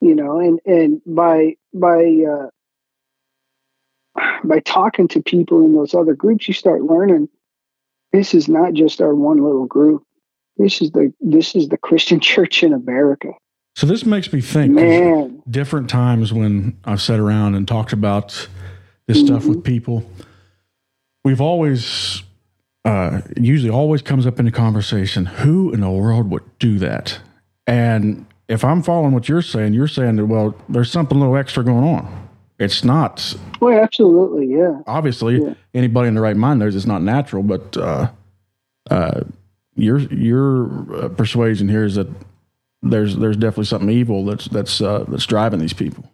you 0.00 0.14
know 0.14 0.38
and 0.38 0.60
and 0.64 1.00
by 1.06 1.56
by 1.74 2.04
uh 2.28 2.48
by 4.44 4.60
talking 4.60 5.08
to 5.08 5.22
people 5.22 5.64
in 5.64 5.74
those 5.74 5.94
other 5.94 6.14
groups 6.14 6.46
you 6.46 6.54
start 6.54 6.82
learning 6.82 7.28
this 8.12 8.34
is 8.34 8.48
not 8.48 8.74
just 8.74 9.00
our 9.00 9.14
one 9.14 9.38
little 9.42 9.66
group 9.66 10.04
this 10.58 10.80
is 10.82 10.90
the 10.92 11.12
this 11.20 11.54
is 11.56 11.68
the 11.68 11.78
christian 11.78 12.20
church 12.30 12.62
in 12.62 12.72
america 12.72 13.32
So 13.74 13.86
this 13.86 14.04
makes 14.04 14.32
me 14.32 14.40
think 14.40 14.76
different 15.50 15.88
times 15.88 16.32
when 16.32 16.76
I've 16.84 17.00
sat 17.00 17.18
around 17.18 17.54
and 17.54 17.66
talked 17.66 17.92
about 17.92 18.48
this 19.06 19.20
stuff 19.20 19.46
with 19.46 19.64
people, 19.64 20.04
we've 21.24 21.40
always, 21.40 22.22
uh, 22.84 23.22
usually 23.36 23.70
always 23.70 24.02
comes 24.02 24.26
up 24.26 24.38
in 24.38 24.44
the 24.44 24.50
conversation, 24.52 25.24
who 25.26 25.72
in 25.72 25.80
the 25.80 25.90
world 25.90 26.30
would 26.30 26.42
do 26.58 26.78
that? 26.80 27.18
And 27.66 28.26
if 28.48 28.64
I'm 28.64 28.82
following 28.82 29.12
what 29.12 29.28
you're 29.28 29.40
saying, 29.42 29.72
you're 29.72 29.88
saying 29.88 30.16
that, 30.16 30.26
well, 30.26 30.54
there's 30.68 30.90
something 30.90 31.16
a 31.16 31.20
little 31.20 31.36
extra 31.36 31.64
going 31.64 31.84
on. 31.84 32.28
It's 32.58 32.84
not, 32.84 33.34
well 33.60 33.82
absolutely 33.82 34.46
yeah 34.56 34.80
obviously, 34.86 35.42
Yeah. 35.42 35.54
anybody 35.74 36.08
in 36.08 36.14
the 36.14 36.20
right 36.20 36.36
mind 36.36 36.60
knows 36.60 36.76
it's 36.76 36.86
not 36.86 37.02
natural, 37.02 37.42
but, 37.42 37.76
uh, 37.76 38.10
uh, 38.90 39.20
your, 39.74 39.98
your 39.98 41.04
uh, 41.04 41.08
persuasion 41.08 41.68
here 41.68 41.84
is 41.84 41.94
that 41.96 42.06
there's, 42.82 43.16
there's 43.16 43.36
definitely 43.36 43.64
something 43.64 43.90
evil 43.90 44.24
that's, 44.24 44.46
that's, 44.46 44.80
uh, 44.80 45.04
that's 45.08 45.26
driving 45.26 45.60
these 45.60 45.72
people. 45.72 46.10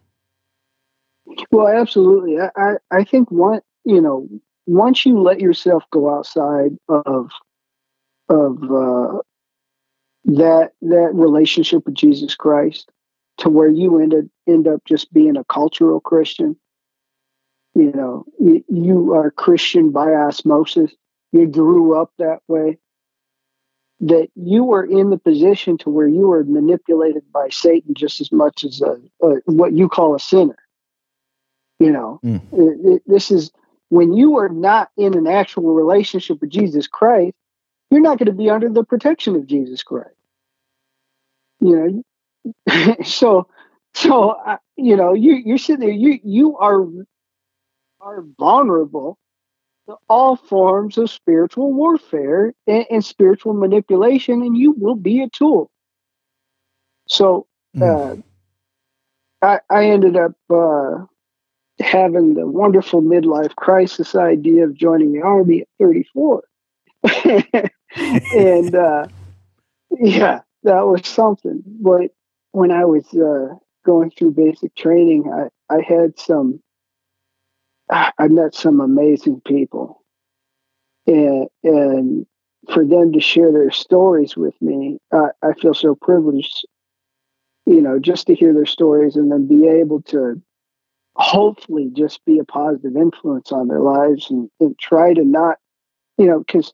Well, 1.51 1.67
absolutely. 1.67 2.37
I, 2.39 2.73
I, 2.91 3.03
think 3.03 3.31
one, 3.31 3.61
you 3.85 4.01
know, 4.01 4.27
once 4.67 5.05
you 5.05 5.19
let 5.19 5.39
yourself 5.39 5.83
go 5.91 6.15
outside 6.15 6.77
of 6.87 7.31
of 8.29 8.63
uh, 8.63 9.19
that 10.25 10.71
that 10.81 11.11
relationship 11.13 11.85
with 11.85 11.95
Jesus 11.95 12.35
Christ, 12.35 12.91
to 13.39 13.49
where 13.49 13.67
you 13.67 13.99
ended 13.99 14.29
end 14.47 14.67
up 14.67 14.83
just 14.85 15.11
being 15.11 15.37
a 15.37 15.43
cultural 15.45 15.99
Christian. 15.99 16.55
You 17.75 17.91
know, 17.93 18.25
you 18.67 19.13
are 19.13 19.31
Christian 19.31 19.91
by 19.91 20.11
osmosis. 20.11 20.91
You 21.31 21.47
grew 21.47 21.99
up 21.99 22.11
that 22.17 22.39
way. 22.47 22.77
That 24.01 24.29
you 24.35 24.63
were 24.63 24.83
in 24.83 25.09
the 25.09 25.17
position 25.17 25.77
to 25.79 25.89
where 25.89 26.07
you 26.07 26.27
were 26.27 26.43
manipulated 26.43 27.23
by 27.33 27.49
Satan 27.49 27.93
just 27.93 28.21
as 28.21 28.31
much 28.31 28.63
as 28.63 28.81
a, 28.81 28.97
a 29.21 29.35
what 29.45 29.73
you 29.73 29.89
call 29.89 30.15
a 30.15 30.19
sinner. 30.19 30.57
You 31.79 31.91
know, 31.91 32.19
Mm. 32.23 32.41
It- 32.51 32.85
it- 32.93 33.03
this 33.05 33.31
is 33.31 33.51
when 33.89 34.13
you 34.13 34.37
are 34.37 34.49
not 34.49 34.89
in 34.97 35.17
an 35.17 35.27
actual 35.27 35.73
relationship 35.73 36.41
with 36.41 36.49
Jesus 36.49 36.87
Christ, 36.87 37.35
you're 37.89 38.01
not 38.01 38.17
going 38.19 38.27
to 38.27 38.33
be 38.33 38.49
under 38.49 38.69
the 38.69 38.83
protection 38.83 39.35
of 39.35 39.47
Jesus 39.47 39.83
Christ. 39.83 40.15
You 41.59 42.03
know, 42.67 42.95
so 43.03 43.47
so 43.93 44.29
uh, 44.31 44.57
you 44.77 44.95
know 44.95 45.13
you 45.13 45.33
you're 45.33 45.57
sitting 45.57 45.81
there 45.81 45.89
you 45.95 46.19
you 46.23 46.57
are 46.57 46.85
are 48.01 48.21
vulnerable 48.37 49.17
all 50.07 50.35
forms 50.35 50.97
of 50.97 51.09
spiritual 51.09 51.73
warfare 51.73 52.53
and, 52.67 52.85
and 52.89 53.05
spiritual 53.05 53.53
manipulation, 53.53 54.41
and 54.41 54.57
you 54.57 54.73
will 54.77 54.95
be 54.95 55.21
a 55.21 55.29
tool. 55.29 55.71
So 57.07 57.47
uh, 57.81 58.15
I, 59.41 59.59
I 59.69 59.85
ended 59.85 60.15
up 60.15 60.33
uh, 60.49 61.05
having 61.79 62.33
the 62.33 62.45
wonderful 62.45 63.01
midlife 63.01 63.55
crisis 63.55 64.15
idea 64.15 64.65
of 64.65 64.75
joining 64.75 65.13
the 65.13 65.21
army 65.21 65.61
at 65.61 65.67
34. 65.79 66.43
and 68.35 68.75
uh, 68.75 69.07
yeah, 69.91 70.41
that 70.63 70.81
was 70.85 71.07
something. 71.07 71.63
But 71.65 72.11
when 72.51 72.71
I 72.71 72.85
was 72.85 73.05
uh, 73.13 73.55
going 73.85 74.11
through 74.11 74.31
basic 74.31 74.75
training, 74.75 75.31
I, 75.31 75.73
I 75.73 75.81
had 75.81 76.19
some, 76.19 76.61
I 77.89 78.27
met 78.27 78.53
some 78.53 78.79
amazing 78.79 79.41
people. 79.45 80.03
And, 81.07 81.47
and 81.63 82.25
for 82.71 82.85
them 82.85 83.13
to 83.13 83.19
share 83.19 83.51
their 83.51 83.71
stories 83.71 84.37
with 84.37 84.53
me, 84.61 84.99
I, 85.11 85.29
I 85.41 85.53
feel 85.53 85.73
so 85.73 85.95
privileged, 85.95 86.67
you 87.65 87.81
know, 87.81 87.99
just 87.99 88.27
to 88.27 88.35
hear 88.35 88.53
their 88.53 88.67
stories 88.67 89.15
and 89.15 89.31
then 89.31 89.47
be 89.47 89.67
able 89.67 90.01
to 90.03 90.41
hopefully 91.15 91.89
just 91.93 92.23
be 92.25 92.39
a 92.39 92.43
positive 92.43 92.95
influence 92.95 93.51
on 93.51 93.67
their 93.67 93.79
lives 93.79 94.29
and, 94.29 94.49
and 94.59 94.77
try 94.77 95.13
to 95.13 95.25
not, 95.25 95.57
you 96.17 96.27
know, 96.27 96.39
because 96.39 96.73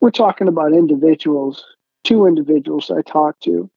we're 0.00 0.10
talking 0.10 0.48
about 0.48 0.72
individuals, 0.72 1.64
two 2.04 2.26
individuals 2.26 2.90
I 2.90 3.02
talked 3.02 3.44
to. 3.44 3.70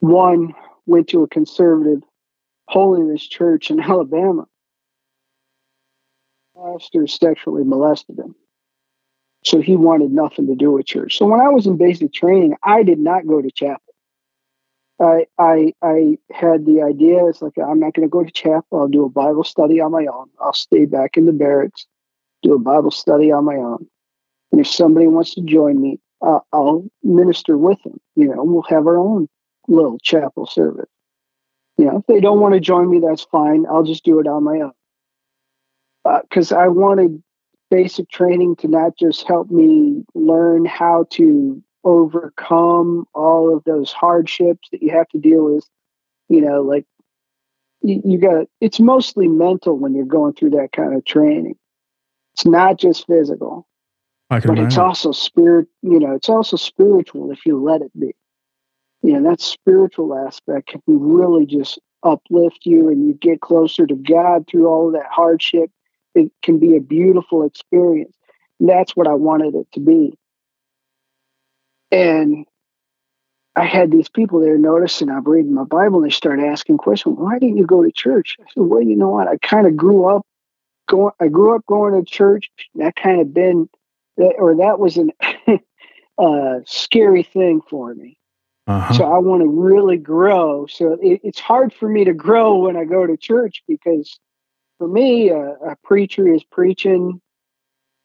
One 0.00 0.54
went 0.86 1.08
to 1.08 1.22
a 1.22 1.28
conservative 1.28 2.02
holiness 2.68 3.26
church 3.26 3.70
in 3.70 3.78
Alabama. 3.82 4.46
Pastor 6.62 7.06
sexually 7.06 7.64
molested 7.64 8.18
him. 8.18 8.34
So 9.44 9.60
he 9.60 9.76
wanted 9.76 10.12
nothing 10.12 10.46
to 10.46 10.54
do 10.54 10.70
with 10.70 10.86
church. 10.86 11.18
So 11.18 11.26
when 11.26 11.40
I 11.40 11.48
was 11.48 11.66
in 11.66 11.76
basic 11.76 12.12
training, 12.12 12.54
I 12.62 12.84
did 12.84 12.98
not 12.98 13.26
go 13.26 13.42
to 13.42 13.50
chapel. 13.50 13.82
I 15.00 15.26
I 15.36 15.72
I 15.82 16.18
had 16.30 16.64
the 16.64 16.82
idea 16.82 17.26
it's 17.26 17.42
like 17.42 17.54
I'm 17.58 17.80
not 17.80 17.94
going 17.94 18.06
to 18.06 18.12
go 18.12 18.22
to 18.22 18.30
chapel. 18.30 18.78
I'll 18.78 18.88
do 18.88 19.04
a 19.04 19.08
Bible 19.08 19.42
study 19.42 19.80
on 19.80 19.90
my 19.90 20.06
own. 20.06 20.28
I'll 20.40 20.52
stay 20.52 20.84
back 20.84 21.16
in 21.16 21.26
the 21.26 21.32
barracks, 21.32 21.86
do 22.42 22.54
a 22.54 22.58
Bible 22.58 22.92
study 22.92 23.32
on 23.32 23.44
my 23.44 23.56
own. 23.56 23.88
And 24.52 24.60
if 24.60 24.68
somebody 24.68 25.08
wants 25.08 25.34
to 25.34 25.40
join 25.42 25.80
me, 25.80 25.98
uh, 26.24 26.40
I'll 26.52 26.86
minister 27.02 27.58
with 27.58 27.82
them. 27.82 27.98
You 28.14 28.28
know, 28.28 28.44
we'll 28.44 28.62
have 28.68 28.86
our 28.86 28.98
own 28.98 29.28
little 29.66 29.98
chapel 29.98 30.46
service. 30.46 30.90
You 31.78 31.86
know, 31.86 31.96
if 31.98 32.06
they 32.06 32.20
don't 32.20 32.38
want 32.38 32.54
to 32.54 32.60
join 32.60 32.88
me, 32.88 33.00
that's 33.00 33.22
fine. 33.24 33.64
I'll 33.68 33.82
just 33.82 34.04
do 34.04 34.20
it 34.20 34.28
on 34.28 34.44
my 34.44 34.60
own. 34.60 34.72
Uh, 36.04 36.20
because 36.22 36.52
I 36.52 36.68
wanted 36.68 37.22
basic 37.70 38.10
training 38.10 38.56
to 38.56 38.68
not 38.68 38.96
just 38.98 39.26
help 39.26 39.50
me 39.50 40.04
learn 40.14 40.64
how 40.64 41.06
to 41.10 41.62
overcome 41.84 43.06
all 43.14 43.54
of 43.54 43.64
those 43.64 43.92
hardships 43.92 44.68
that 44.72 44.82
you 44.82 44.90
have 44.90 45.08
to 45.08 45.18
deal 45.18 45.44
with. 45.44 45.66
You 46.28 46.40
know, 46.40 46.62
like 46.62 46.86
you, 47.82 48.02
you 48.04 48.18
got 48.18 48.46
it's 48.60 48.80
mostly 48.80 49.28
mental 49.28 49.78
when 49.78 49.94
you're 49.94 50.04
going 50.04 50.34
through 50.34 50.50
that 50.50 50.72
kind 50.72 50.94
of 50.94 51.04
training. 51.04 51.56
It's 52.34 52.46
not 52.46 52.78
just 52.78 53.06
physical 53.06 53.66
but 54.40 54.58
it's 54.58 54.78
also 54.78 55.12
spirit 55.12 55.68
you 55.82 55.98
know 55.98 56.14
it's 56.14 56.28
also 56.28 56.56
spiritual 56.56 57.30
if 57.30 57.44
you 57.44 57.62
let 57.62 57.82
it 57.82 57.92
be 57.98 58.14
you 59.02 59.12
know 59.12 59.30
that 59.30 59.40
spiritual 59.40 60.16
aspect 60.16 60.68
can 60.68 60.80
really 60.86 61.44
just 61.44 61.78
uplift 62.02 62.60
you 62.64 62.88
and 62.88 63.06
you 63.06 63.14
get 63.14 63.40
closer 63.40 63.86
to 63.86 63.94
god 63.94 64.46
through 64.48 64.66
all 64.66 64.88
of 64.88 64.94
that 64.94 65.10
hardship 65.10 65.70
it 66.14 66.30
can 66.42 66.58
be 66.58 66.76
a 66.76 66.80
beautiful 66.80 67.44
experience 67.44 68.16
and 68.60 68.68
that's 68.68 68.96
what 68.96 69.06
i 69.06 69.14
wanted 69.14 69.54
it 69.54 69.66
to 69.72 69.80
be 69.80 70.14
and 71.90 72.46
i 73.56 73.64
had 73.64 73.90
these 73.90 74.08
people 74.08 74.40
there 74.40 74.58
noticing 74.58 75.10
i'm 75.10 75.24
reading 75.24 75.54
my 75.54 75.64
bible 75.64 75.98
and 75.98 76.06
they 76.06 76.14
started 76.14 76.44
asking 76.44 76.78
questions 76.78 77.16
why 77.18 77.38
didn't 77.38 77.56
you 77.56 77.66
go 77.66 77.82
to 77.82 77.92
church 77.92 78.36
i 78.40 78.44
said 78.44 78.62
well 78.62 78.82
you 78.82 78.96
know 78.96 79.10
what 79.10 79.28
i 79.28 79.36
kind 79.38 79.66
of 79.66 79.76
grew 79.76 80.06
up 80.06 80.26
going 80.88 81.12
i 81.20 81.28
grew 81.28 81.54
up 81.54 81.64
going 81.66 81.92
to 81.92 82.10
church 82.10 82.50
that 82.74 82.96
kind 82.96 83.20
of 83.20 83.32
been 83.32 83.68
that 84.16 84.34
or 84.38 84.56
that 84.56 84.78
was 84.78 84.96
an 84.96 85.10
uh, 86.18 86.60
scary 86.66 87.22
thing 87.22 87.60
for 87.68 87.94
me. 87.94 88.18
Uh-huh. 88.66 88.94
So 88.94 89.04
I 89.04 89.18
want 89.18 89.42
to 89.42 89.48
really 89.48 89.96
grow. 89.96 90.66
So 90.66 90.96
it, 91.02 91.20
it's 91.24 91.40
hard 91.40 91.72
for 91.72 91.88
me 91.88 92.04
to 92.04 92.14
grow 92.14 92.58
when 92.58 92.76
I 92.76 92.84
go 92.84 93.06
to 93.06 93.16
church 93.16 93.62
because 93.66 94.18
for 94.82 94.88
me, 94.88 95.28
a, 95.28 95.52
a 95.52 95.76
preacher 95.84 96.26
is 96.26 96.42
preaching. 96.42 97.20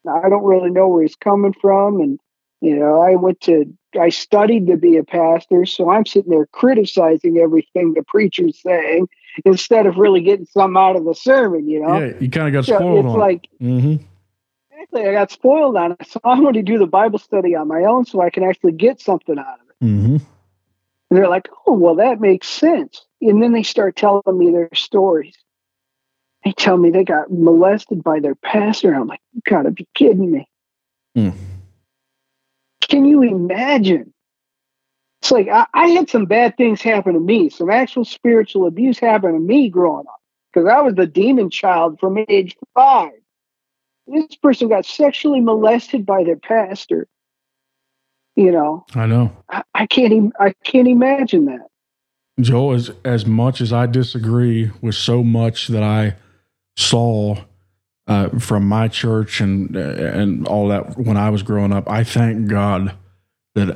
I 0.07 0.29
don't 0.29 0.43
really 0.43 0.69
know 0.69 0.87
where 0.87 1.01
he's 1.01 1.15
coming 1.15 1.55
from, 1.59 1.99
and 1.99 2.19
you 2.61 2.75
know, 2.75 3.01
I 3.01 3.15
went 3.15 3.41
to 3.41 3.65
I 3.99 4.09
studied 4.09 4.67
to 4.67 4.77
be 4.77 4.97
a 4.97 5.03
pastor, 5.03 5.65
so 5.65 5.89
I'm 5.89 6.05
sitting 6.05 6.29
there 6.29 6.45
criticizing 6.45 7.39
everything 7.39 7.95
the 7.95 8.03
preacher's 8.03 8.61
saying 8.61 9.07
instead 9.43 9.87
of 9.87 9.97
really 9.97 10.21
getting 10.21 10.45
something 10.45 10.79
out 10.79 10.95
of 10.95 11.05
the 11.05 11.15
sermon. 11.15 11.67
You 11.67 11.79
know, 11.79 11.99
yeah, 11.99 12.13
you 12.19 12.29
kind 12.29 12.47
of 12.47 12.53
got 12.53 12.65
so 12.65 12.77
spoiled 12.77 13.05
it's 13.05 13.13
on 13.15 13.19
like 13.21 13.49
hmm 13.59 13.95
exactly. 14.69 15.09
I 15.09 15.13
got 15.13 15.31
spoiled 15.31 15.77
on 15.77 15.93
it, 15.93 16.07
so 16.07 16.19
I'm 16.23 16.43
going 16.43 16.53
to 16.53 16.61
do 16.61 16.77
the 16.77 16.85
Bible 16.85 17.17
study 17.17 17.55
on 17.55 17.67
my 17.67 17.85
own, 17.85 18.05
so 18.05 18.21
I 18.21 18.29
can 18.29 18.43
actually 18.43 18.73
get 18.73 19.01
something 19.01 19.39
out 19.39 19.59
of 19.61 19.69
it. 19.71 19.75
hmm 19.83 20.17
And 21.09 21.17
they're 21.17 21.27
like, 21.27 21.49
"Oh, 21.65 21.73
well, 21.73 21.95
that 21.95 22.21
makes 22.21 22.47
sense." 22.47 23.03
And 23.19 23.41
then 23.41 23.51
they 23.51 23.63
start 23.63 23.95
telling 23.95 24.37
me 24.37 24.51
their 24.51 24.69
stories. 24.75 25.33
They 26.45 26.51
tell 26.53 26.77
me 26.77 26.91
they 26.91 27.03
got 27.03 27.31
molested 27.31 28.03
by 28.03 28.19
their 28.19 28.35
pastor. 28.35 28.93
I'm 28.93 29.07
like, 29.07 29.21
"You 29.33 29.41
got 29.45 29.63
to 29.63 29.71
be 29.71 29.87
kidding 29.93 30.31
me!" 30.31 30.47
Mm. 31.17 31.33
Can 32.81 33.05
you 33.05 33.23
imagine? 33.23 34.13
It's 35.21 35.31
like 35.31 35.47
I, 35.49 35.65
I 35.73 35.87
had 35.87 36.09
some 36.09 36.25
bad 36.25 36.55
things 36.57 36.81
happen 36.81 37.13
to 37.13 37.19
me. 37.19 37.49
Some 37.49 37.69
actual 37.69 38.05
spiritual 38.05 38.67
abuse 38.67 38.99
happened 38.99 39.35
to 39.35 39.39
me 39.39 39.69
growing 39.69 40.07
up 40.07 40.21
because 40.53 40.69
I 40.69 40.81
was 40.81 40.95
the 40.95 41.07
demon 41.07 41.49
child 41.49 41.99
from 41.99 42.23
age 42.29 42.55
five. 42.73 43.11
This 44.05 44.35
person 44.37 44.69
got 44.69 44.85
sexually 44.85 45.41
molested 45.41 46.05
by 46.05 46.23
their 46.23 46.37
pastor. 46.37 47.07
You 48.35 48.51
know, 48.51 48.85
I 48.93 49.07
know. 49.07 49.35
I, 49.49 49.63
I 49.73 49.87
can't. 49.87 50.13
Even, 50.13 50.31
I 50.39 50.53
can't 50.63 50.87
imagine 50.87 51.45
that. 51.45 51.67
Joel, 52.39 52.73
as 52.73 52.91
as 53.03 53.25
much 53.25 53.59
as 53.59 53.73
I 53.73 53.87
disagree 53.87 54.71
with 54.81 54.95
so 54.95 55.23
much 55.23 55.67
that 55.69 55.81
I 55.81 56.15
saw 56.77 57.35
uh, 58.07 58.29
from 58.39 58.67
my 58.67 58.87
church 58.87 59.41
and 59.41 59.75
and 59.75 60.47
all 60.47 60.69
that 60.69 60.97
when 60.97 61.17
I 61.17 61.29
was 61.29 61.43
growing 61.43 61.73
up, 61.73 61.89
I 61.89 62.03
thank 62.03 62.47
God 62.47 62.95
that 63.55 63.75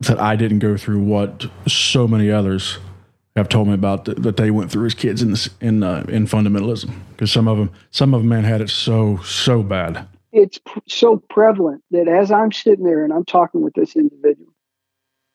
that 0.00 0.18
I 0.18 0.34
didn't 0.34 0.58
go 0.58 0.76
through 0.76 1.02
what 1.02 1.46
so 1.68 2.08
many 2.08 2.30
others 2.30 2.78
have 3.36 3.48
told 3.48 3.68
me 3.68 3.74
about 3.74 4.04
that, 4.04 4.22
that 4.22 4.36
they 4.36 4.50
went 4.50 4.70
through 4.70 4.86
as 4.86 4.94
kids 4.94 5.22
in 5.22 5.30
this, 5.30 5.48
in 5.60 5.82
uh, 5.82 6.04
in 6.08 6.26
fundamentalism 6.26 6.92
because 7.10 7.30
some 7.30 7.46
of 7.46 7.58
them 7.58 7.70
some 7.90 8.14
of 8.14 8.22
them 8.22 8.28
man 8.28 8.44
had 8.44 8.60
it 8.60 8.70
so 8.70 9.18
so 9.18 9.62
bad. 9.62 10.06
it's 10.32 10.58
so 10.88 11.22
prevalent 11.30 11.82
that 11.92 12.08
as 12.08 12.32
I'm 12.32 12.50
sitting 12.50 12.84
there 12.84 13.04
and 13.04 13.12
I'm 13.12 13.24
talking 13.24 13.62
with 13.62 13.74
this 13.74 13.94
individual, 13.94 14.52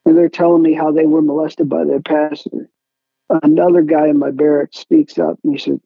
and 0.06 0.18
they're 0.18 0.30
telling 0.30 0.62
me 0.62 0.74
how 0.74 0.92
they 0.92 1.06
were 1.06 1.22
molested 1.22 1.70
by 1.70 1.86
their 1.86 2.02
pastor, 2.02 2.70
another 3.30 3.82
guy 3.82 4.08
in 4.08 4.20
my 4.20 4.32
barracks 4.32 4.78
speaks 4.78 5.18
up 5.18 5.40
and 5.44 5.54
he 5.54 5.60
said, 5.60 5.80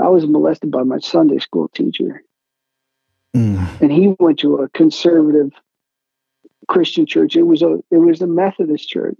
"I 0.00 0.08
was 0.08 0.26
molested 0.26 0.70
by 0.70 0.82
my 0.82 0.98
Sunday 0.98 1.38
school 1.38 1.68
teacher, 1.68 2.22
Mm. 3.36 3.80
and 3.80 3.92
he 3.92 4.16
went 4.18 4.40
to 4.40 4.56
a 4.56 4.68
conservative 4.70 5.52
Christian 6.68 7.06
church. 7.06 7.36
It 7.36 7.42
was 7.42 7.62
a 7.62 7.82
it 7.90 7.98
was 7.98 8.22
a 8.22 8.26
Methodist 8.26 8.88
church. 8.88 9.18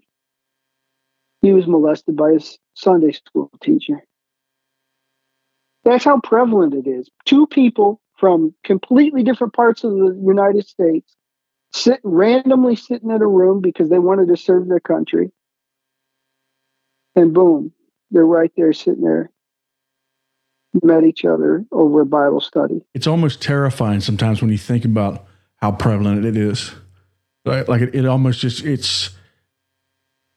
He 1.43 1.53
was 1.53 1.67
molested 1.67 2.17
by 2.17 2.33
his 2.33 2.59
Sunday 2.75 3.13
school 3.13 3.51
teacher." 3.63 4.05
That's 5.85 6.05
how 6.05 6.21
prevalent 6.21 6.75
it 6.75 6.87
is. 6.87 7.11
Two 7.25 7.47
people 7.47 8.01
from 8.17 8.55
completely 8.65 9.23
different 9.23 9.55
parts 9.55 9.83
of 9.83 9.93
the 9.93 10.15
United 10.23 10.67
States 10.67 11.17
sit 11.73 12.01
randomly 12.05 12.77
sitting 12.77 13.11
in 13.11 13.23
a 13.23 13.27
room 13.27 13.61
because 13.61 13.89
they 13.89 13.99
wanted 13.99 14.29
to 14.29 14.37
serve 14.37 14.69
their 14.69 14.81
country. 14.81 15.33
And 17.15 17.33
boom, 17.33 17.73
they're 18.11 18.27
right 18.27 18.53
there 18.57 18.73
sitting 18.73 19.05
there, 19.05 19.31
met 20.83 21.05
each 21.05 21.25
other 21.25 21.65
over 21.73 22.01
a 22.03 22.07
Bible 22.07 22.41
study. 22.41 22.83
It's 22.95 23.07
almost 23.07 23.43
terrifying 23.43 24.01
sometimes 24.01 24.41
when 24.41 24.51
you 24.51 24.59
think 24.59 24.85
about 24.85 25.25
how 25.57 25.73
prevalent 25.73 26.25
it 26.25 26.37
is. 26.37 26.73
Like, 27.45 27.69
like 27.69 27.81
it, 27.83 27.95
it 27.95 28.07
almost 28.07 28.41
just 28.41 28.65
it's 28.65 29.11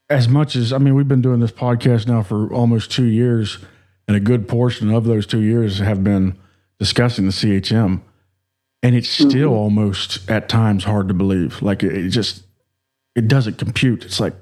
as 0.09 0.27
much 0.27 0.55
as 0.55 0.73
I 0.73 0.77
mean, 0.77 0.95
we've 0.95 1.07
been 1.07 1.21
doing 1.21 1.39
this 1.39 1.51
podcast 1.51 2.07
now 2.07 2.23
for 2.23 2.51
almost 2.53 2.91
two 2.91 3.05
years, 3.05 3.57
and 4.07 4.15
a 4.17 4.19
good 4.19 4.47
portion 4.47 4.89
of 4.93 5.05
those 5.05 5.25
two 5.25 5.41
years 5.41 5.79
have 5.79 6.03
been 6.03 6.37
discussing 6.79 7.25
the 7.25 7.31
CHM, 7.31 8.01
and 8.81 8.95
it's 8.95 9.09
still 9.09 9.51
Mhm. 9.51 9.57
almost 9.57 10.29
at 10.29 10.49
times 10.49 10.83
hard 10.83 11.07
to 11.07 11.13
believe. 11.13 11.61
Like 11.61 11.83
it, 11.83 11.93
it 11.95 12.09
just 12.09 12.43
it 13.15 13.27
doesn't 13.27 13.57
compute. 13.57 14.03
It's 14.05 14.19
like 14.19 14.33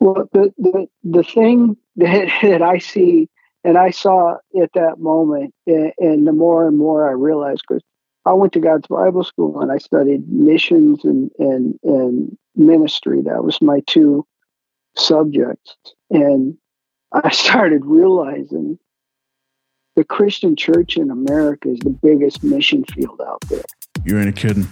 Well, 0.00 0.28
the 0.32 0.52
the 0.58 0.88
the 1.04 1.22
thing 1.22 1.76
that, 1.96 2.28
that 2.42 2.62
I 2.62 2.78
see 2.78 3.28
and 3.64 3.76
I 3.76 3.90
saw 3.90 4.36
at 4.60 4.72
that 4.74 4.98
moment, 4.98 5.54
and, 5.66 5.92
and 5.98 6.26
the 6.26 6.32
more 6.32 6.66
and 6.66 6.76
more 6.76 7.08
I 7.08 7.12
realized, 7.12 7.62
because 7.68 7.82
I 8.24 8.32
went 8.32 8.52
to 8.52 8.60
God's 8.60 8.86
Bible 8.86 9.24
School 9.24 9.60
and 9.60 9.72
I 9.72 9.78
studied 9.78 10.28
missions 10.28 11.04
and 11.04 11.30
and 11.38 11.78
and 11.82 12.38
ministry. 12.54 13.22
That 13.22 13.42
was 13.42 13.60
my 13.60 13.80
two 13.86 14.26
subjects, 14.96 15.76
and 16.10 16.56
I 17.12 17.30
started 17.32 17.84
realizing 17.84 18.78
the 19.96 20.04
Christian 20.04 20.54
church 20.54 20.96
in 20.96 21.10
America 21.10 21.70
is 21.70 21.80
the 21.80 21.90
biggest 21.90 22.44
mission 22.44 22.84
field 22.84 23.20
out 23.20 23.40
there. 23.48 23.64
You 24.04 24.18
ain't 24.18 24.28
a 24.28 24.32
kidding. 24.32 24.68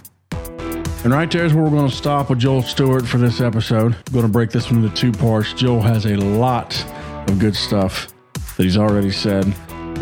And 1.03 1.13
right 1.13 1.29
there's 1.29 1.53
where 1.53 1.63
we're 1.63 1.69
going 1.69 1.89
to 1.89 1.95
stop 1.95 2.29
with 2.29 2.39
Joel 2.39 2.61
Stewart 2.61 3.05
for 3.05 3.17
this 3.17 3.41
episode. 3.41 3.93
I'm 3.93 4.13
going 4.13 4.25
to 4.25 4.31
break 4.31 4.51
this 4.51 4.71
one 4.71 4.83
into 4.83 4.95
two 4.95 5.11
parts. 5.11 5.53
Joel 5.53 5.81
has 5.81 6.05
a 6.05 6.15
lot 6.15 6.81
of 7.29 7.39
good 7.39 7.55
stuff 7.55 8.13
that 8.57 8.63
he's 8.63 8.77
already 8.77 9.11
said 9.11 9.45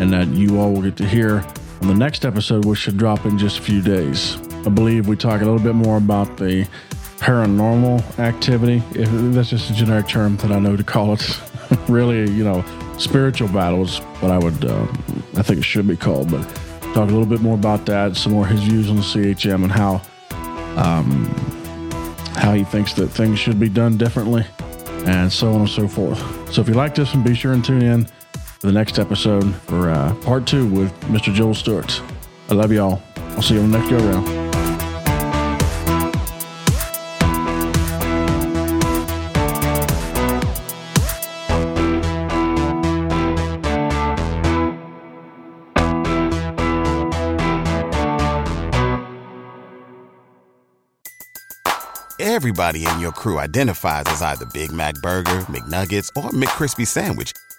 and 0.00 0.12
that 0.12 0.28
you 0.28 0.58
all 0.58 0.72
will 0.72 0.82
get 0.82 0.96
to 0.96 1.06
hear 1.06 1.44
on 1.82 1.88
the 1.88 1.94
next 1.94 2.24
episode, 2.24 2.64
which 2.64 2.78
should 2.78 2.96
drop 2.96 3.24
in 3.26 3.38
just 3.38 3.58
a 3.58 3.62
few 3.62 3.82
days. 3.82 4.36
I 4.66 4.70
believe 4.70 5.06
we 5.06 5.16
talk 5.16 5.42
a 5.42 5.44
little 5.44 5.60
bit 5.60 5.74
more 5.74 5.98
about 5.98 6.38
the 6.38 6.66
paranormal 7.18 8.18
activity. 8.18 8.82
If 8.92 9.08
that's 9.34 9.50
just 9.50 9.70
a 9.70 9.74
generic 9.74 10.08
term 10.08 10.36
that 10.38 10.50
I 10.50 10.58
know 10.58 10.76
to 10.76 10.84
call 10.84 11.12
it. 11.12 11.40
really, 11.88 12.30
you 12.30 12.44
know, 12.44 12.64
spiritual 12.98 13.48
battles, 13.48 13.98
what 14.20 14.30
I 14.30 14.38
would, 14.38 14.64
uh, 14.64 14.86
I 15.36 15.42
think 15.42 15.58
it 15.58 15.64
should 15.64 15.86
be 15.86 15.96
called. 15.96 16.30
But 16.30 16.42
talk 16.94 17.08
a 17.08 17.12
little 17.12 17.26
bit 17.26 17.40
more 17.40 17.54
about 17.54 17.84
that, 17.86 18.16
some 18.16 18.32
more 18.32 18.46
his 18.46 18.62
views 18.62 18.88
on 18.88 18.96
the 18.96 19.02
CHM 19.02 19.64
and 19.64 19.72
how 19.72 20.00
um, 20.76 21.26
how 22.36 22.54
he 22.54 22.64
thinks 22.64 22.92
that 22.94 23.08
things 23.08 23.38
should 23.38 23.58
be 23.58 23.68
done 23.68 23.96
differently, 23.96 24.44
and 25.06 25.32
so 25.32 25.52
on 25.54 25.62
and 25.62 25.70
so 25.70 25.88
forth. 25.88 26.18
So 26.52 26.60
if 26.60 26.68
you 26.68 26.74
like 26.74 26.94
this 26.94 27.14
one, 27.14 27.22
be 27.22 27.34
sure 27.34 27.52
and 27.52 27.64
tune 27.64 27.82
in 27.82 28.06
for 28.58 28.66
the 28.66 28.72
next 28.72 28.98
episode 28.98 29.54
for 29.54 29.90
uh, 29.90 30.14
part 30.16 30.46
two 30.46 30.66
with 30.66 30.92
Mr. 31.02 31.32
Joel 31.32 31.54
Stewart. 31.54 32.00
I 32.48 32.54
love 32.54 32.72
y'all. 32.72 33.02
I'll 33.16 33.42
see 33.42 33.54
you 33.54 33.60
on 33.60 33.70
the 33.70 33.78
next 33.78 33.90
go 33.90 33.98
round. 33.98 34.46
Everybody 52.18 52.86
in 52.86 53.00
your 53.00 53.12
crew 53.12 53.38
identifies 53.38 54.04
as 54.06 54.22
either 54.22 54.46
Big 54.46 54.70
Mac 54.70 54.94
Burger, 54.96 55.40
McNuggets, 55.48 56.08
or 56.16 56.30
McCrispy 56.30 56.86
Sandwich. 56.86 57.32